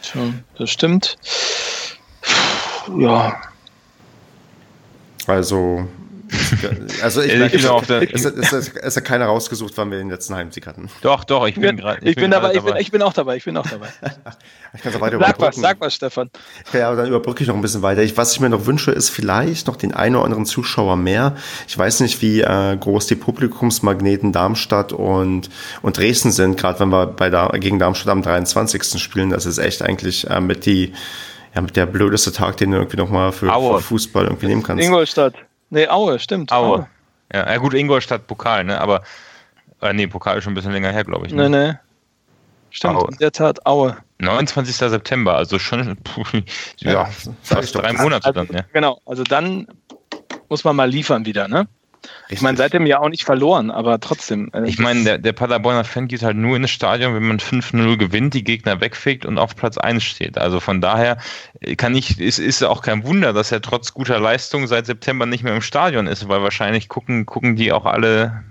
[0.00, 0.22] Tja,
[0.56, 1.18] das stimmt.
[2.98, 3.36] Ja.
[5.26, 5.86] Also
[7.02, 9.98] also ich, ich, ich auf der, es, es, es, es hat keiner rausgesucht, wann wir
[9.98, 10.88] den letzten Heimsieg hatten.
[11.02, 12.04] Doch, doch, ich bin gerade.
[12.06, 13.88] Ich, bin, dabei, ich, bin, ich bin auch dabei, ich bin auch dabei.
[14.74, 16.30] ich kann weiter sag was, sag was, Stefan.
[16.72, 18.02] Ja, aber dann überbrücke ich noch ein bisschen weiter.
[18.02, 21.36] Ich, was ich mir noch wünsche, ist vielleicht noch den einen oder anderen Zuschauer mehr.
[21.68, 25.50] Ich weiß nicht, wie äh, groß die Publikumsmagneten Darmstadt und,
[25.82, 29.00] und Dresden sind, gerade wenn wir bei da, gegen Darmstadt am 23.
[29.02, 29.30] spielen.
[29.30, 30.92] Das ist echt eigentlich äh, mit die
[31.54, 34.84] ja, mit der blödeste Tag, den du irgendwie nochmal für, für Fußball irgendwie nehmen kannst.
[34.84, 35.34] Ingolstadt.
[35.72, 36.52] Nee, Aue, stimmt.
[36.52, 36.80] Aue.
[36.80, 36.88] Aue.
[37.32, 38.78] Ja, ja, gut, Ingolstadt Pokal, ne?
[38.78, 39.02] Aber
[39.80, 41.32] äh, nee, Pokal ist schon ein bisschen länger her, glaube ich.
[41.32, 41.48] Ne?
[41.48, 41.74] Nee, nee.
[42.68, 43.08] Stimmt, Aue.
[43.10, 43.96] in der Tat Aue.
[44.18, 44.76] 29.
[44.76, 46.24] September, also schon puh,
[46.76, 47.10] ja, ja
[47.42, 48.64] fast drei Monate also, dann, ja.
[48.74, 49.66] Genau, also dann
[50.50, 51.66] muss man mal liefern wieder, ne?
[52.28, 54.50] Ich meine, seitdem ja auch nicht verloren, aber trotzdem.
[54.52, 57.38] Äh, ich meine, der, der Paderborner Fan geht halt nur in das Stadion, wenn man
[57.38, 60.38] 5-0 gewinnt, die Gegner wegfegt und auf Platz 1 steht.
[60.38, 61.18] Also von daher
[61.76, 65.44] kann ich, ist, ist auch kein Wunder, dass er trotz guter Leistung seit September nicht
[65.44, 68.42] mehr im Stadion ist, weil wahrscheinlich gucken, gucken die auch alle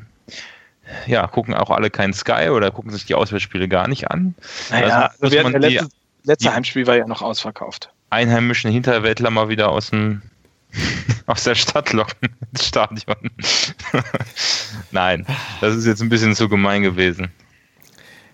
[1.08, 4.36] ja, gucken auch alle kein Sky oder gucken sich die Auswärtsspiele gar nicht an.
[4.70, 5.88] Naja, also, also der letzte,
[6.24, 7.90] letzte Heimspiel war ja noch ausverkauft.
[8.10, 10.22] Einheimischen Hinterwäldler mal wieder aus dem
[11.26, 13.32] aus der Stadt locken ins Stadion.
[14.92, 15.26] Nein,
[15.60, 17.32] das ist jetzt ein bisschen zu gemein gewesen.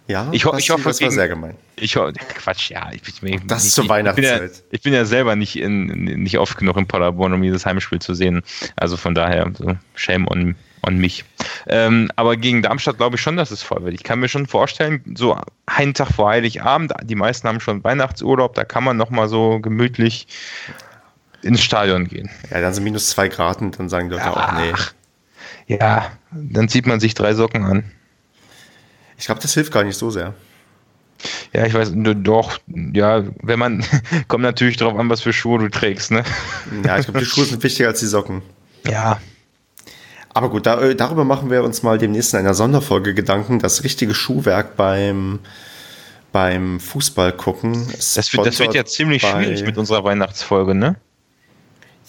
[0.07, 1.55] Ja, ich, ho ich hoffe, das war sehr gemein.
[1.75, 2.89] Ich Quatsch, ja.
[2.93, 4.41] Ich, ich, das ist zur Weihnachtszeit.
[4.41, 7.41] Ich bin, ja, ich bin ja selber nicht, in, nicht oft genug in Paderborn, um
[7.41, 8.41] dieses Heimspiel zu sehen.
[8.77, 11.25] Also von daher, so shame on, on mich.
[11.67, 13.95] Ähm, aber gegen Darmstadt glaube ich schon, dass es voll wird.
[13.95, 18.55] Ich kann mir schon vorstellen, so einen Tag vor Heiligabend, die meisten haben schon Weihnachtsurlaub,
[18.55, 20.27] da kann man nochmal so gemütlich
[21.41, 22.29] ins Stadion gehen.
[22.51, 24.73] Ja, dann sind minus zwei Grad und dann sagen die Leute ja, auch, nee.
[25.67, 27.91] Ja, dann zieht man sich drei Socken an.
[29.17, 30.33] Ich glaube, das hilft gar nicht so sehr.
[31.53, 33.83] Ja, ich weiß, doch, ja, wenn man,
[34.27, 36.23] kommt natürlich darauf an, was für Schuhe du trägst, ne?
[36.85, 38.43] Ja, ich glaube, die Schuhe sind wichtiger als die Socken.
[38.85, 39.19] Ja.
[40.33, 43.57] Aber gut, da, darüber machen wir uns mal demnächst in einer Sonderfolge Gedanken.
[43.57, 45.39] Das richtige Schuhwerk beim,
[46.31, 47.87] beim Fußball gucken.
[47.91, 50.95] Das wird, das wird ja ziemlich schwierig mit unserer Weihnachtsfolge, ne?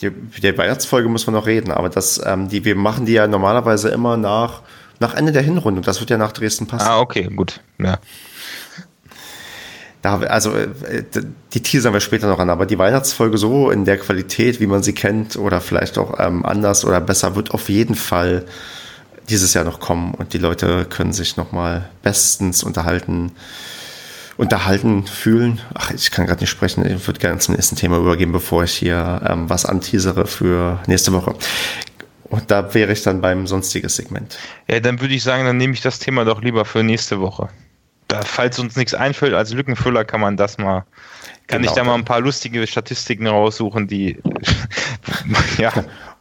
[0.00, 3.26] Die, der Weihnachtsfolge muss man noch reden, aber das, ähm, die, wir machen die ja
[3.26, 4.62] normalerweise immer nach,
[5.00, 6.86] nach Ende der Hinrunde und das wird ja nach Dresden passen.
[6.86, 7.60] Ah, okay, gut.
[7.78, 7.98] Ja.
[10.02, 11.02] Da, also äh,
[11.52, 14.82] die teasern wir später noch an, aber die Weihnachtsfolge so in der Qualität, wie man
[14.84, 18.44] sie kennt, oder vielleicht auch ähm, anders oder besser, wird auf jeden Fall
[19.28, 23.32] dieses Jahr noch kommen und die Leute können sich nochmal bestens unterhalten
[24.38, 25.60] unterhalten fühlen.
[25.74, 26.86] Ach, ich kann gerade nicht sprechen.
[26.86, 31.12] Ich würde gerne zum nächsten Thema übergehen, bevor ich hier ähm, was anteasere für nächste
[31.12, 31.34] Woche.
[32.30, 34.38] Und da wäre ich dann beim sonstiges Segment.
[34.68, 37.48] Ja, dann würde ich sagen, dann nehme ich das Thema doch lieber für nächste Woche.
[38.06, 40.84] Da, falls uns nichts einfällt, als Lückenfüller kann man das mal
[41.48, 41.72] kann genau.
[41.72, 44.18] ich da mal ein paar lustige Statistiken raussuchen, die
[45.58, 45.72] ja.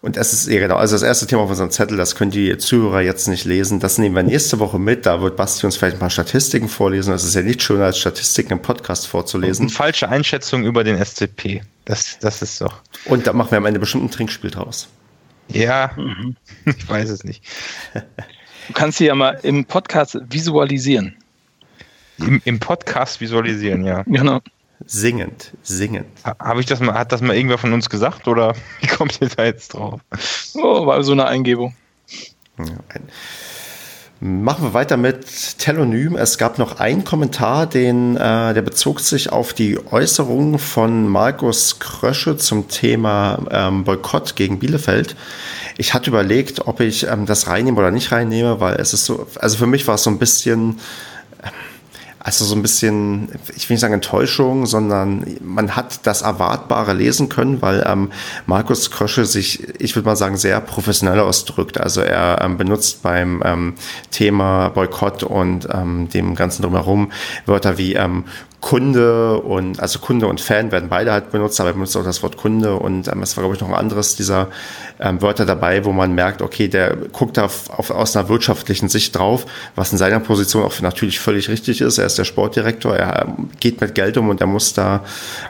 [0.01, 2.57] Und es ist, ja genau, also das erste Thema auf unserem Zettel, das können die
[2.57, 3.79] Zuhörer jetzt nicht lesen.
[3.79, 5.05] Das nehmen wir nächste Woche mit.
[5.05, 7.11] Da wird Basti uns vielleicht ein paar Statistiken vorlesen.
[7.11, 9.65] Das ist ja nicht schöner, als Statistiken im Podcast vorzulesen.
[9.65, 11.61] Und falsche Einschätzung über den SCP.
[11.85, 12.81] Das, das ist doch.
[13.05, 14.87] Und da machen wir am Ende bestimmt ein Trinkspiel draus.
[15.49, 16.35] Ja, mhm.
[16.65, 17.43] ich weiß es nicht.
[18.67, 21.15] Du kannst sie ja mal im Podcast visualisieren.
[22.17, 24.03] Im, Im Podcast visualisieren, ja.
[24.03, 24.41] Genau.
[24.87, 26.07] Singend, singend.
[26.23, 29.27] Habe ich das mal, hat das mal irgendwer von uns gesagt oder wie kommt ihr
[29.27, 29.99] da jetzt drauf?
[30.55, 31.75] Oh, war so eine Eingebung.
[34.19, 36.15] Machen wir weiter mit Telonym.
[36.15, 41.77] Es gab noch einen Kommentar, den, äh, der bezog sich auf die Äußerung von Markus
[41.79, 45.15] Krösche zum Thema ähm, Boykott gegen Bielefeld.
[45.77, 49.27] Ich hatte überlegt, ob ich ähm, das reinnehme oder nicht reinnehme, weil es ist so,
[49.35, 50.79] also für mich war es so ein bisschen
[52.27, 57.29] also so ein bisschen, ich will nicht sagen Enttäuschung, sondern man hat das Erwartbare lesen
[57.29, 58.11] können, weil ähm,
[58.45, 61.79] Markus Krösche sich, ich würde mal sagen, sehr professionell ausdrückt.
[61.79, 63.75] Also er ähm, benutzt beim ähm,
[64.11, 67.13] Thema Boykott und ähm, dem Ganzen drumherum
[67.45, 68.25] Wörter wie ähm,
[68.59, 72.23] Kunde und also Kunde und Fan werden beide halt benutzt, aber er benutzt auch das
[72.23, 74.47] Wort Kunde und ähm, es war, glaube ich, noch ein anderes dieser
[74.99, 79.15] ähm, Wörter dabei, wo man merkt, okay, der guckt auf, auf, aus einer wirtschaftlichen Sicht
[79.15, 79.45] drauf,
[79.75, 81.99] was in seiner Position auch natürlich völlig richtig ist.
[81.99, 85.03] Er ist der Sportdirektor, er ähm, geht mit Geld um und er muss da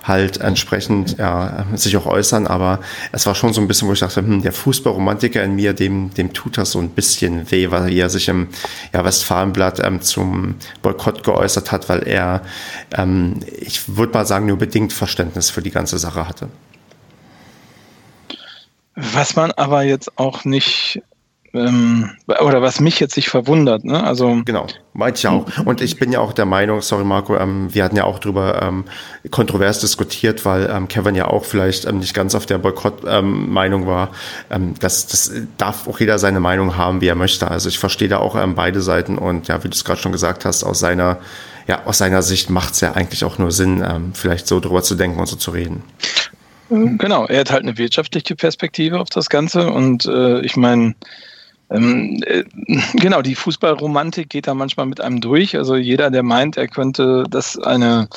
[0.03, 2.79] halt entsprechend ja, sich auch äußern, aber
[3.13, 6.13] es war schon so ein bisschen, wo ich dachte, hm, der Fußballromantiker in mir, dem,
[6.13, 8.49] dem tut das so ein bisschen weh, weil er sich im
[8.93, 12.41] ja, Westfalenblatt ähm, zum Boykott geäußert hat, weil er
[12.97, 16.49] ähm, ich würde mal sagen, nur bedingt Verständnis für die ganze Sache hatte.
[18.95, 21.01] Was man aber jetzt auch nicht
[21.53, 24.03] ähm, oder was mich jetzt nicht verwundert, ne?
[24.03, 25.45] Also genau, meinte ich auch.
[25.65, 28.61] Und ich bin ja auch der Meinung, sorry Marco, ähm, wir hatten ja auch darüber
[28.61, 28.85] ähm,
[29.31, 33.87] kontrovers diskutiert, weil ähm, Kevin ja auch vielleicht ähm, nicht ganz auf der Boykott-Meinung ähm,
[33.87, 34.09] war.
[34.79, 37.49] Das, das darf auch jeder seine Meinung haben, wie er möchte.
[37.49, 40.45] Also ich verstehe da auch beide Seiten und ja, wie du es gerade schon gesagt
[40.45, 41.17] hast, aus seiner
[41.67, 44.83] ja, aus seiner Sicht macht es ja eigentlich auch nur Sinn, ähm, vielleicht so drüber
[44.83, 45.83] zu denken und so zu reden.
[46.69, 50.95] Genau, er hat halt eine wirtschaftliche Perspektive auf das Ganze und äh, ich meine,
[51.69, 52.43] ähm, äh,
[52.95, 55.55] genau, die Fußballromantik geht da manchmal mit einem durch.
[55.55, 58.09] Also jeder, der meint, er könnte das eine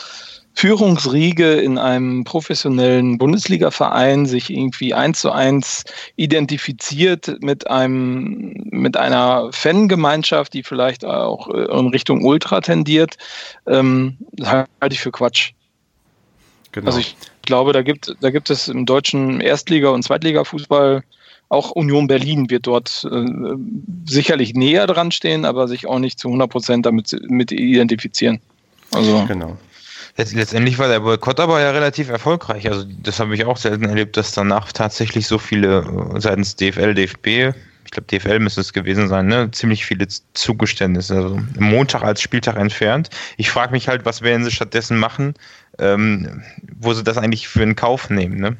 [0.60, 5.84] Führungsriege in einem professionellen Bundesliga-Verein sich irgendwie eins zu eins
[6.16, 13.16] identifiziert mit einem, mit einer Fangemeinschaft, die vielleicht auch in Richtung Ultra tendiert,
[13.66, 15.52] ähm, halte ich für Quatsch.
[16.72, 16.88] Genau.
[16.88, 21.02] Also ich glaube, da gibt, da gibt es im deutschen Erstliga- und Zweitliga-Fußball
[21.48, 23.24] auch Union Berlin wird dort äh,
[24.04, 28.42] sicherlich näher dran stehen, aber sich auch nicht zu 100 Prozent damit mit identifizieren.
[28.92, 29.56] Also genau.
[30.32, 32.68] Letztendlich war der Boykott aber ja relativ erfolgreich.
[32.68, 35.80] Also das habe ich auch selten erlebt, dass danach tatsächlich so viele
[36.14, 37.54] äh, seitens DFL, DFB,
[37.84, 41.16] ich glaube DFL müsste es gewesen sein, ne, ziemlich viele Zugeständnisse.
[41.16, 43.10] Also Montag als Spieltag entfernt.
[43.36, 45.34] Ich frage mich halt, was werden sie stattdessen machen,
[45.78, 46.42] ähm,
[46.78, 48.56] wo sie das eigentlich für einen Kauf nehmen, ne?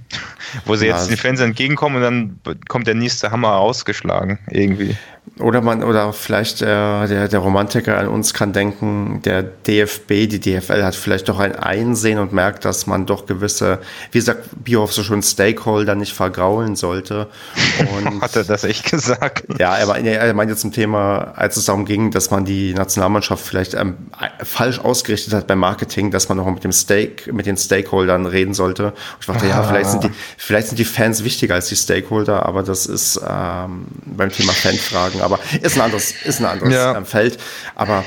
[0.65, 4.97] Wo sie jetzt den Fans entgegenkommen und dann kommt der nächste Hammer ausgeschlagen irgendwie.
[5.39, 10.41] Oder man, oder vielleicht der, der, der Romantiker an uns kann denken, der DFB, die
[10.41, 13.79] DFL hat vielleicht doch ein Einsehen und merkt, dass man doch gewisse,
[14.13, 17.29] wie sagt Biohoff so schon, Stakeholder nicht vergraulen sollte.
[18.21, 19.45] Hat er das echt gesagt?
[19.59, 23.75] Ja, er, er meinte zum Thema, als es darum ging, dass man die Nationalmannschaft vielleicht
[23.75, 23.97] ähm,
[24.43, 27.00] falsch ausgerichtet hat beim Marketing, dass man noch mit dem Stake,
[27.33, 28.87] mit den Stakeholdern reden sollte.
[28.87, 29.49] Und ich dachte, ah.
[29.49, 33.21] ja, vielleicht sind die, vielleicht sind die Fans wichtiger als die Stakeholder, aber das ist
[33.27, 36.97] ähm, beim Thema Fanfragen aber ist ein anderes, ist ein anderes ja.
[36.97, 37.39] Ähm, Feld.
[37.75, 38.05] Aber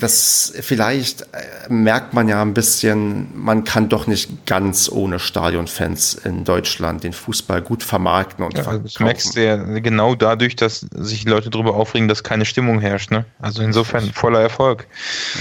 [0.00, 1.26] das vielleicht äh,
[1.68, 7.12] merkt man ja ein bisschen, man kann doch nicht ganz ohne Stadionfans in Deutschland den
[7.12, 8.84] Fußball gut vermarkten und ja, verkaufen.
[8.84, 13.10] Das merkst du ja genau dadurch, dass sich Leute darüber aufregen, dass keine Stimmung herrscht.
[13.10, 13.24] Ne?
[13.40, 14.86] Also insofern voller Erfolg.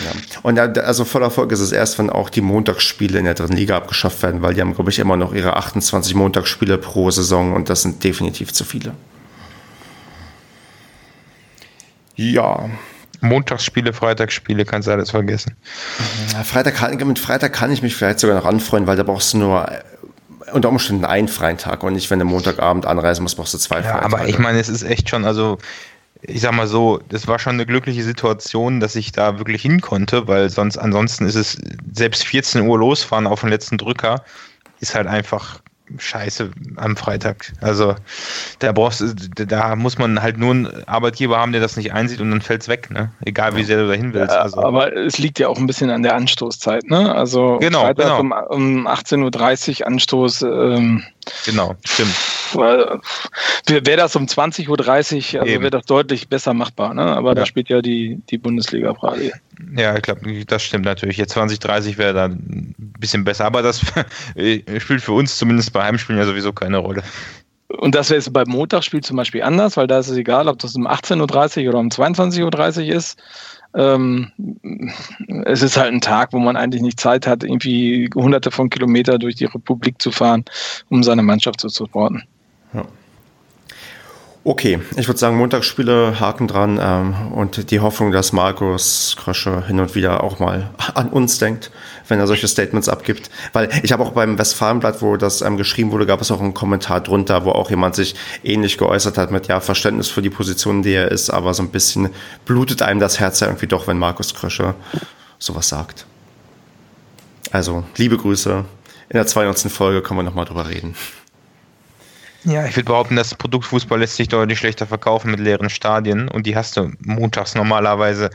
[0.04, 0.12] Ja.
[0.42, 3.78] Und also voller Erfolg ist es erst, wenn auch die Montagsspiele in der dritten Liga
[3.78, 7.70] abgeschafft werden, weil die haben, glaube ich, immer noch ihre 28 Montagsspiele pro Saison und
[7.70, 8.94] das sind definitiv zu viele.
[12.16, 12.70] Ja.
[13.24, 15.56] Montagsspiele, Freitagsspiele, kannst du alles vergessen.
[16.44, 19.38] Freitag kann, mit Freitag kann ich mich vielleicht sogar noch anfreuen, weil da brauchst du
[19.38, 19.82] nur äh,
[20.52, 23.78] unter Umständen einen freien Tag und nicht, wenn du Montagabend anreisen musst, brauchst du zwei
[23.78, 24.30] ja, freie Aber Tage.
[24.30, 25.58] ich meine, es ist echt schon, also
[26.22, 29.82] ich sag mal so, das war schon eine glückliche Situation, dass ich da wirklich hin
[29.82, 31.58] konnte, weil sonst ansonsten ist es
[31.92, 34.24] selbst 14 Uhr losfahren auf den letzten Drücker,
[34.80, 35.60] ist halt einfach
[35.98, 37.52] scheiße am Freitag.
[37.62, 37.96] Also
[38.60, 39.04] da brauchst
[39.36, 42.62] da muss man halt nur einen Arbeitgeber haben, der das nicht einsieht und dann fällt
[42.62, 43.12] es weg, ne?
[43.26, 44.34] Egal wie sehr du dahin willst.
[44.34, 44.64] Ja, also.
[44.64, 47.14] Aber es liegt ja auch ein bisschen an der Anstoßzeit, ne?
[47.14, 48.46] Also genau, Freitag genau.
[48.50, 50.42] um, um 18.30 Uhr Anstoß.
[50.44, 51.04] Ähm,
[51.46, 52.16] genau, stimmt.
[52.56, 54.68] Wäre das um 20.30
[55.36, 57.04] Uhr, also wäre das deutlich besser machbar, ne?
[57.04, 57.36] Aber ja.
[57.36, 59.32] da spielt ja die, die Bundesliga gerade.
[59.76, 61.18] Ja, ich glaube, das stimmt natürlich.
[61.18, 63.82] Jetzt 2030 wäre da ein bisschen besser, aber das
[64.80, 67.04] spielt für uns zumindest bei Heimspielen ja sowieso keine Rolle.
[67.78, 70.60] Und das wäre jetzt beim Montagsspiel zum Beispiel anders, weil da ist es egal, ob
[70.60, 73.20] das um 18.30 Uhr oder um 22.30 Uhr ist.
[73.76, 74.32] Ähm,
[75.46, 79.20] es ist halt ein Tag, wo man eigentlich nicht Zeit hat, irgendwie hunderte von Kilometern
[79.20, 80.46] durch die Republik zu fahren,
[80.90, 82.24] um seine Mannschaft zu supporten.
[84.46, 89.80] Okay, ich würde sagen, Montagsspiele, Haken dran ähm, und die Hoffnung, dass Markus Krösche hin
[89.80, 91.72] und wieder auch mal an uns denkt,
[92.10, 93.30] wenn er solche Statements abgibt.
[93.54, 96.54] Weil ich habe auch beim Westfalenblatt, wo das ähm, geschrieben wurde, gab es auch einen
[96.54, 100.84] Kommentar drunter, wo auch jemand sich ähnlich geäußert hat mit ja Verständnis für die Position,
[100.84, 102.10] die er ist, aber so ein bisschen
[102.44, 104.76] blutet einem das Herz ja irgendwie doch, wenn Markus Krösche
[105.40, 106.06] sowas sagt.
[107.50, 108.66] Also, liebe Grüße.
[109.08, 109.72] In der 92.
[109.72, 110.96] Folge können wir nochmal drüber reden.
[112.46, 116.28] Ja, ich würde behaupten, das Produkt Fußball lässt sich deutlich schlechter verkaufen mit leeren Stadien
[116.28, 118.30] und die hast du montags normalerweise.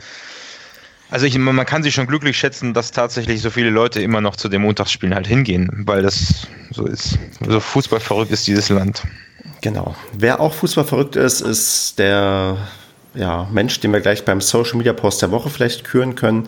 [1.11, 4.35] Also ich, man kann sich schon glücklich schätzen, dass tatsächlich so viele Leute immer noch
[4.35, 7.17] zu den Montagsspielen halt hingehen, weil das so ist.
[7.47, 9.03] So Fußball verrückt ist dieses Land.
[9.61, 9.95] Genau.
[10.13, 12.57] Wer auch Fußball verrückt ist, ist der
[13.15, 16.47] ja, Mensch, den wir gleich beim Social Media Post der Woche vielleicht küren können.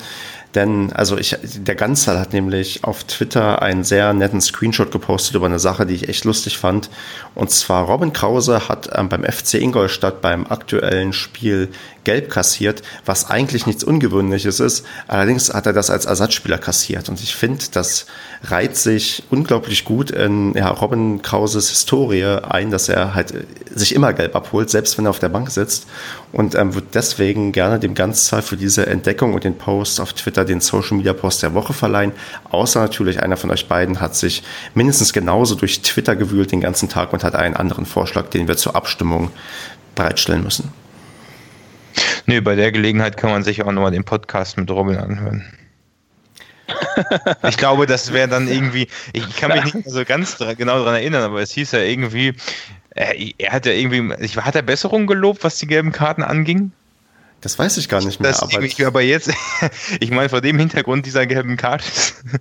[0.56, 5.46] Denn, also ich, der Ganzal hat nämlich auf Twitter einen sehr netten Screenshot gepostet über
[5.46, 6.90] eine Sache, die ich echt lustig fand.
[7.36, 11.70] Und zwar Robin Krause hat ähm, beim FC Ingolstadt beim aktuellen Spiel
[12.04, 14.86] gelb kassiert, was eigentlich nichts Ungewöhnliches ist.
[15.08, 17.10] Allerdings hat er das als Ersatzspieler kassiert.
[17.10, 18.06] Und ich finde, das
[18.44, 23.44] reiht sich unglaublich gut in ja, Robin Krauses Historie ein, dass er halt äh,
[23.74, 25.88] sich immer gelb abholt, selbst wenn er auf der Bank sitzt.
[26.32, 30.46] Und ähm, wird deswegen gerne dem Ganzzahl für diese Entdeckung und den Post auf Twitter
[30.46, 32.14] den Social Media Post der Woche verleihen.
[32.50, 34.44] Außer natürlich einer von euch beiden hat sich
[34.74, 38.58] mindestens genauso durch Twitter gewühlt den ganzen Tag und hat einen anderen Vorschlag, den wir
[38.58, 39.32] zur Abstimmung
[39.96, 40.81] bereitstellen müssen.
[42.26, 45.46] Nee, bei der Gelegenheit kann man sich auch nochmal den Podcast mit Robin anhören.
[47.48, 51.24] ich glaube, das wäre dann irgendwie, ich kann mich nicht so ganz genau daran erinnern,
[51.24, 52.34] aber es hieß ja irgendwie,
[52.92, 56.72] er, er hat ja irgendwie, hat er Besserung gelobt, was die gelben Karten anging?
[57.42, 58.32] Das weiß ich gar nicht mehr.
[58.32, 59.32] Das aber, ich, aber jetzt,
[60.00, 61.86] ich meine, vor dem Hintergrund dieser gelben Karte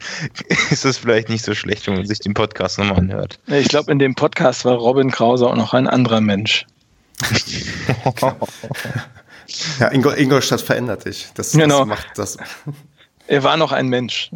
[0.70, 3.38] ist es vielleicht nicht so schlecht, wenn man sich den Podcast nochmal anhört.
[3.46, 6.66] Ich glaube, in dem Podcast war Robin Krause auch noch ein anderer Mensch.
[9.78, 11.28] ja, Ingol, Ingolstadt verändert dich.
[11.34, 11.80] Das, genau.
[11.80, 12.36] das macht das.
[13.26, 14.28] Er war noch ein Mensch.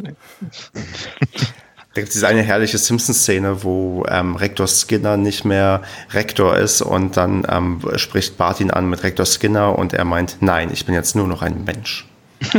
[1.95, 6.81] Da gibt es diese eine herrliche Simpsons-Szene, wo ähm, Rektor Skinner nicht mehr Rektor ist
[6.81, 10.85] und dann ähm, spricht Bart ihn an mit Rektor Skinner und er meint, nein, ich
[10.85, 12.05] bin jetzt nur noch ein Mensch.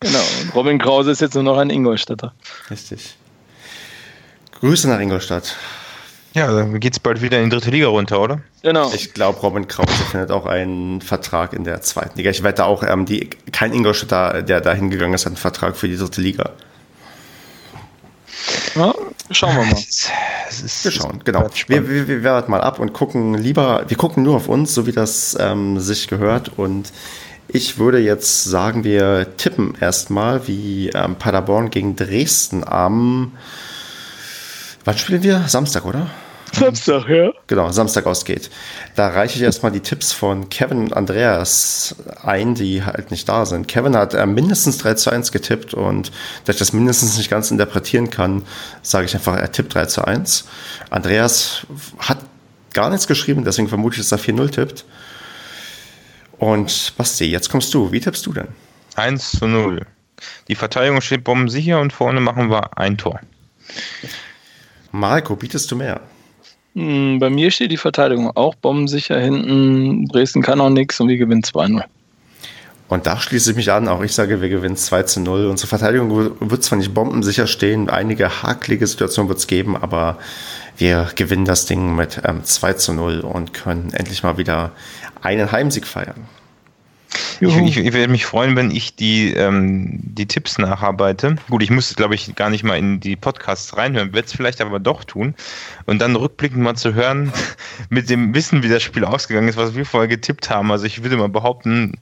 [0.00, 2.34] genau, und Robin Krause ist jetzt nur noch ein Ingolstädter.
[2.70, 3.16] Richtig.
[4.60, 5.56] Grüße nach Ingolstadt.
[6.38, 8.40] Ja, dann geht es bald wieder in die dritte Liga runter, oder?
[8.62, 8.92] Genau.
[8.94, 12.30] Ich glaube, Robin Krause findet auch einen Vertrag in der zweiten Liga.
[12.30, 15.88] Ich wette auch, ähm, die, kein Ingolstädter, der da hingegangen ist, hat einen Vertrag für
[15.88, 16.50] die dritte Liga.
[18.76, 18.94] Ja,
[19.32, 19.74] schauen wir mal.
[19.74, 21.48] wir schauen, genau.
[21.66, 24.86] Wir, wir, wir warten mal ab und gucken lieber, wir gucken nur auf uns, so
[24.86, 26.52] wie das ähm, sich gehört.
[26.56, 26.92] Und
[27.48, 33.32] ich würde jetzt sagen, wir tippen erstmal, wie ähm, Paderborn gegen Dresden am.
[34.84, 35.48] Wann spielen wir?
[35.48, 36.08] Samstag, oder?
[36.52, 37.32] Samstag, ja.
[37.46, 38.50] Genau, Samstag ausgeht.
[38.94, 43.46] Da reiche ich erstmal die Tipps von Kevin und Andreas ein, die halt nicht da
[43.46, 43.68] sind.
[43.68, 46.10] Kevin hat äh, mindestens 3 zu 1 getippt und
[46.44, 48.44] da ich das mindestens nicht ganz interpretieren kann,
[48.82, 50.46] sage ich einfach, er tippt 3 zu 1.
[50.90, 51.66] Andreas
[51.98, 52.18] hat
[52.72, 54.84] gar nichts geschrieben, deswegen vermute ich, dass er 4-0 tippt.
[56.38, 57.90] Und Basti, jetzt kommst du.
[57.90, 58.48] Wie tippst du denn?
[58.94, 59.84] 1 zu 0.
[60.48, 63.20] Die Verteidigung steht bombensicher und vorne machen wir ein Tor.
[64.90, 66.00] Marco, bietest du mehr?
[66.78, 70.06] Hm, bei mir steht die Verteidigung auch bombensicher hinten.
[70.06, 71.82] Dresden kann auch nichts und wir gewinnen 2-0.
[72.86, 75.46] Und da schließe ich mich an, auch ich sage, wir gewinnen 2 zu 0.
[75.46, 80.18] Unsere Verteidigung wird zwar nicht bombensicher stehen, einige hakelige Situationen wird es geben, aber
[80.76, 84.70] wir gewinnen das Ding mit ähm, 2 zu 0 und können endlich mal wieder
[85.20, 86.28] einen Heimsieg feiern.
[87.40, 91.36] Ich, ich, ich, werde mich freuen, wenn ich die, ähm, die Tipps nacharbeite.
[91.48, 94.60] Gut, ich muss, glaube ich, gar nicht mal in die Podcasts reinhören, werde es vielleicht
[94.60, 95.34] aber doch tun.
[95.86, 97.32] Und dann rückblickend mal zu hören,
[97.90, 100.72] mit dem Wissen, wie das Spiel ausgegangen ist, was wir vorher getippt haben.
[100.72, 101.92] Also ich würde mal behaupten,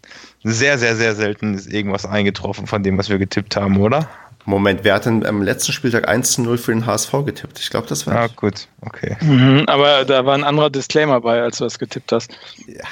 [0.43, 4.09] sehr, sehr, sehr selten ist irgendwas eingetroffen von dem, was wir getippt haben, oder?
[4.47, 7.59] Moment, wer hat denn am letzten Spieltag 1 zu 0 für den HSV getippt?
[7.59, 8.15] Ich glaube, das war.
[8.15, 9.17] Ah, gut, okay.
[9.21, 12.31] Mhm, aber da war ein anderer Disclaimer bei, als du das getippt hast.
[12.69, 12.85] Ja,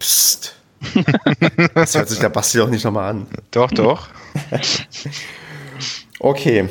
[0.00, 0.56] pst
[1.74, 3.26] das hört sich der Basti doch nicht nochmal an.
[3.50, 4.08] Doch, doch.
[6.18, 6.68] okay.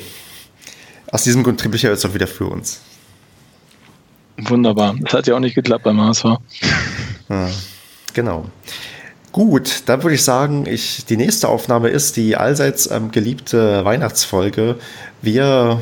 [1.12, 2.82] Aus diesem Grund trieb ich ja jetzt auch wieder für uns.
[4.38, 4.96] Wunderbar.
[5.00, 6.26] Das hat ja auch nicht geklappt beim HSV.
[7.30, 7.50] Ja,
[8.14, 8.46] genau.
[9.32, 14.76] Gut, dann würde ich sagen, ich, die nächste Aufnahme ist die allseits ähm, geliebte Weihnachtsfolge.
[15.22, 15.82] Wir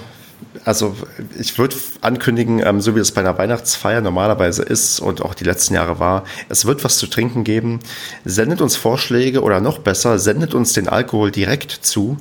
[0.66, 0.96] also
[1.38, 5.44] ich würde ankündigen, ähm, so wie es bei einer Weihnachtsfeier normalerweise ist und auch die
[5.44, 7.80] letzten Jahre war, es wird was zu trinken geben.
[8.26, 12.18] Sendet uns Vorschläge oder noch besser, sendet uns den Alkohol direkt zu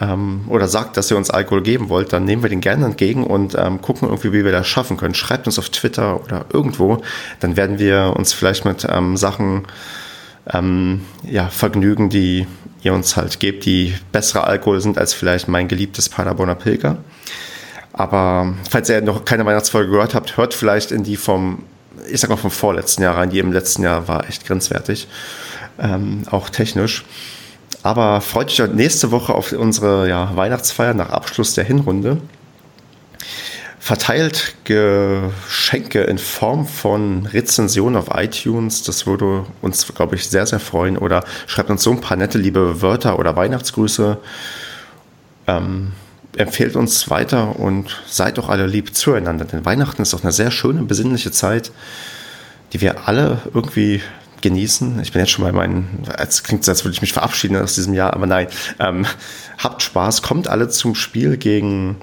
[0.00, 3.24] ähm, oder sagt, dass ihr uns Alkohol geben wollt, dann nehmen wir den gerne entgegen
[3.24, 5.14] und ähm, gucken irgendwie, wie wir das schaffen können.
[5.14, 7.02] Schreibt uns auf Twitter oder irgendwo,
[7.40, 9.66] dann werden wir uns vielleicht mit ähm, Sachen
[10.52, 12.46] ähm, ja, vergnügen, die
[12.82, 16.98] ihr uns halt gebt, die bessere Alkohol sind als vielleicht mein geliebtes Paderborner Pilger.
[17.96, 21.64] Aber falls ihr noch keine Weihnachtsfolge gehört habt, hört vielleicht in die vom,
[22.08, 23.30] ich sag mal vom vorletzten Jahr rein.
[23.30, 25.08] Die im letzten Jahr war echt grenzwertig,
[25.78, 27.04] ähm, auch technisch.
[27.82, 32.18] Aber freut euch nächste Woche auf unsere ja, Weihnachtsfeier nach Abschluss der Hinrunde.
[33.78, 38.82] Verteilt Geschenke in Form von Rezensionen auf iTunes.
[38.82, 40.98] Das würde uns, glaube ich, sehr, sehr freuen.
[40.98, 44.18] Oder schreibt uns so ein paar nette, liebe Wörter oder Weihnachtsgrüße.
[45.46, 45.92] Ähm,
[46.36, 49.44] empfehlt uns weiter und seid doch alle lieb zueinander.
[49.44, 51.72] Denn Weihnachten ist doch eine sehr schöne, besinnliche Zeit,
[52.72, 54.02] die wir alle irgendwie
[54.42, 55.00] genießen.
[55.00, 57.94] Ich bin jetzt schon bei meinen, es klingt als würde ich mich verabschieden aus diesem
[57.94, 58.48] Jahr, aber nein.
[58.78, 59.06] Ähm,
[59.58, 61.96] habt Spaß, kommt alle zum Spiel gegen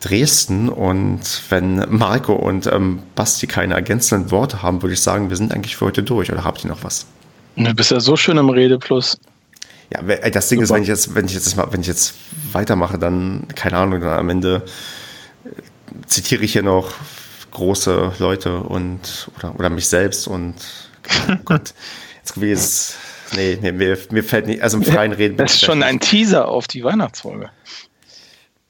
[0.00, 5.36] Dresden und wenn Marco und ähm, Basti keine ergänzenden Worte haben, würde ich sagen, wir
[5.36, 6.32] sind eigentlich für heute durch.
[6.32, 7.06] Oder habt ihr noch was?
[7.56, 9.18] Du bist ja so schön im Redeplus.
[9.92, 10.64] Ja, das Ding Super.
[10.64, 12.14] ist, wenn ich jetzt, wenn ich jetzt wenn ich jetzt
[12.52, 14.64] weitermache, dann, keine Ahnung, dann am Ende
[15.44, 15.50] äh,
[16.06, 16.92] zitiere ich hier noch
[17.50, 20.54] große Leute und oder, oder mich selbst und
[21.28, 21.74] oh Gott,
[22.16, 22.94] jetzt will ich
[23.36, 25.36] nee, nee, mir, mir fällt nicht, also im freien Reden.
[25.36, 27.50] Das ist schon ein Teaser auf die Weihnachtsfolge.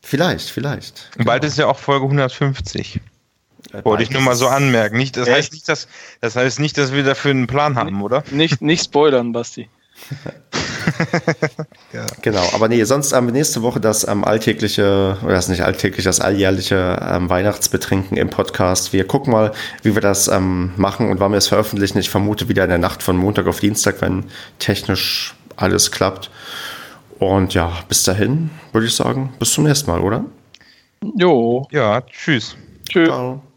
[0.01, 1.11] Vielleicht, vielleicht.
[1.13, 1.27] Genau.
[1.27, 3.01] Bald ist ja auch Folge 150.
[3.73, 4.97] Äh, Wollte ich nur mal so anmerken.
[4.97, 5.87] Nicht, das, heißt nicht, dass,
[6.21, 8.25] das heißt nicht, dass wir dafür einen Plan haben, oder?
[8.31, 9.69] Nicht, nicht spoilern, Basti.
[11.93, 12.07] ja.
[12.23, 16.21] Genau, aber nee, sonst ähm, nächste Woche das ähm, alltägliche, oder das nicht alltäglich, das
[16.21, 18.93] alljährliche ähm, Weihnachtsbetrinken im Podcast.
[18.93, 21.99] Wir gucken mal, wie wir das ähm, machen und wann wir es veröffentlichen.
[21.99, 24.25] Ich vermute wieder in der Nacht von Montag auf Dienstag, wenn
[24.59, 26.31] technisch alles klappt.
[27.19, 30.25] Und ja, bis dahin würde ich sagen, bis zum nächsten Mal, oder?
[31.17, 31.67] Jo.
[31.71, 32.57] Ja, tschüss.
[32.89, 33.09] Tschüss.
[33.09, 33.52] Ciao.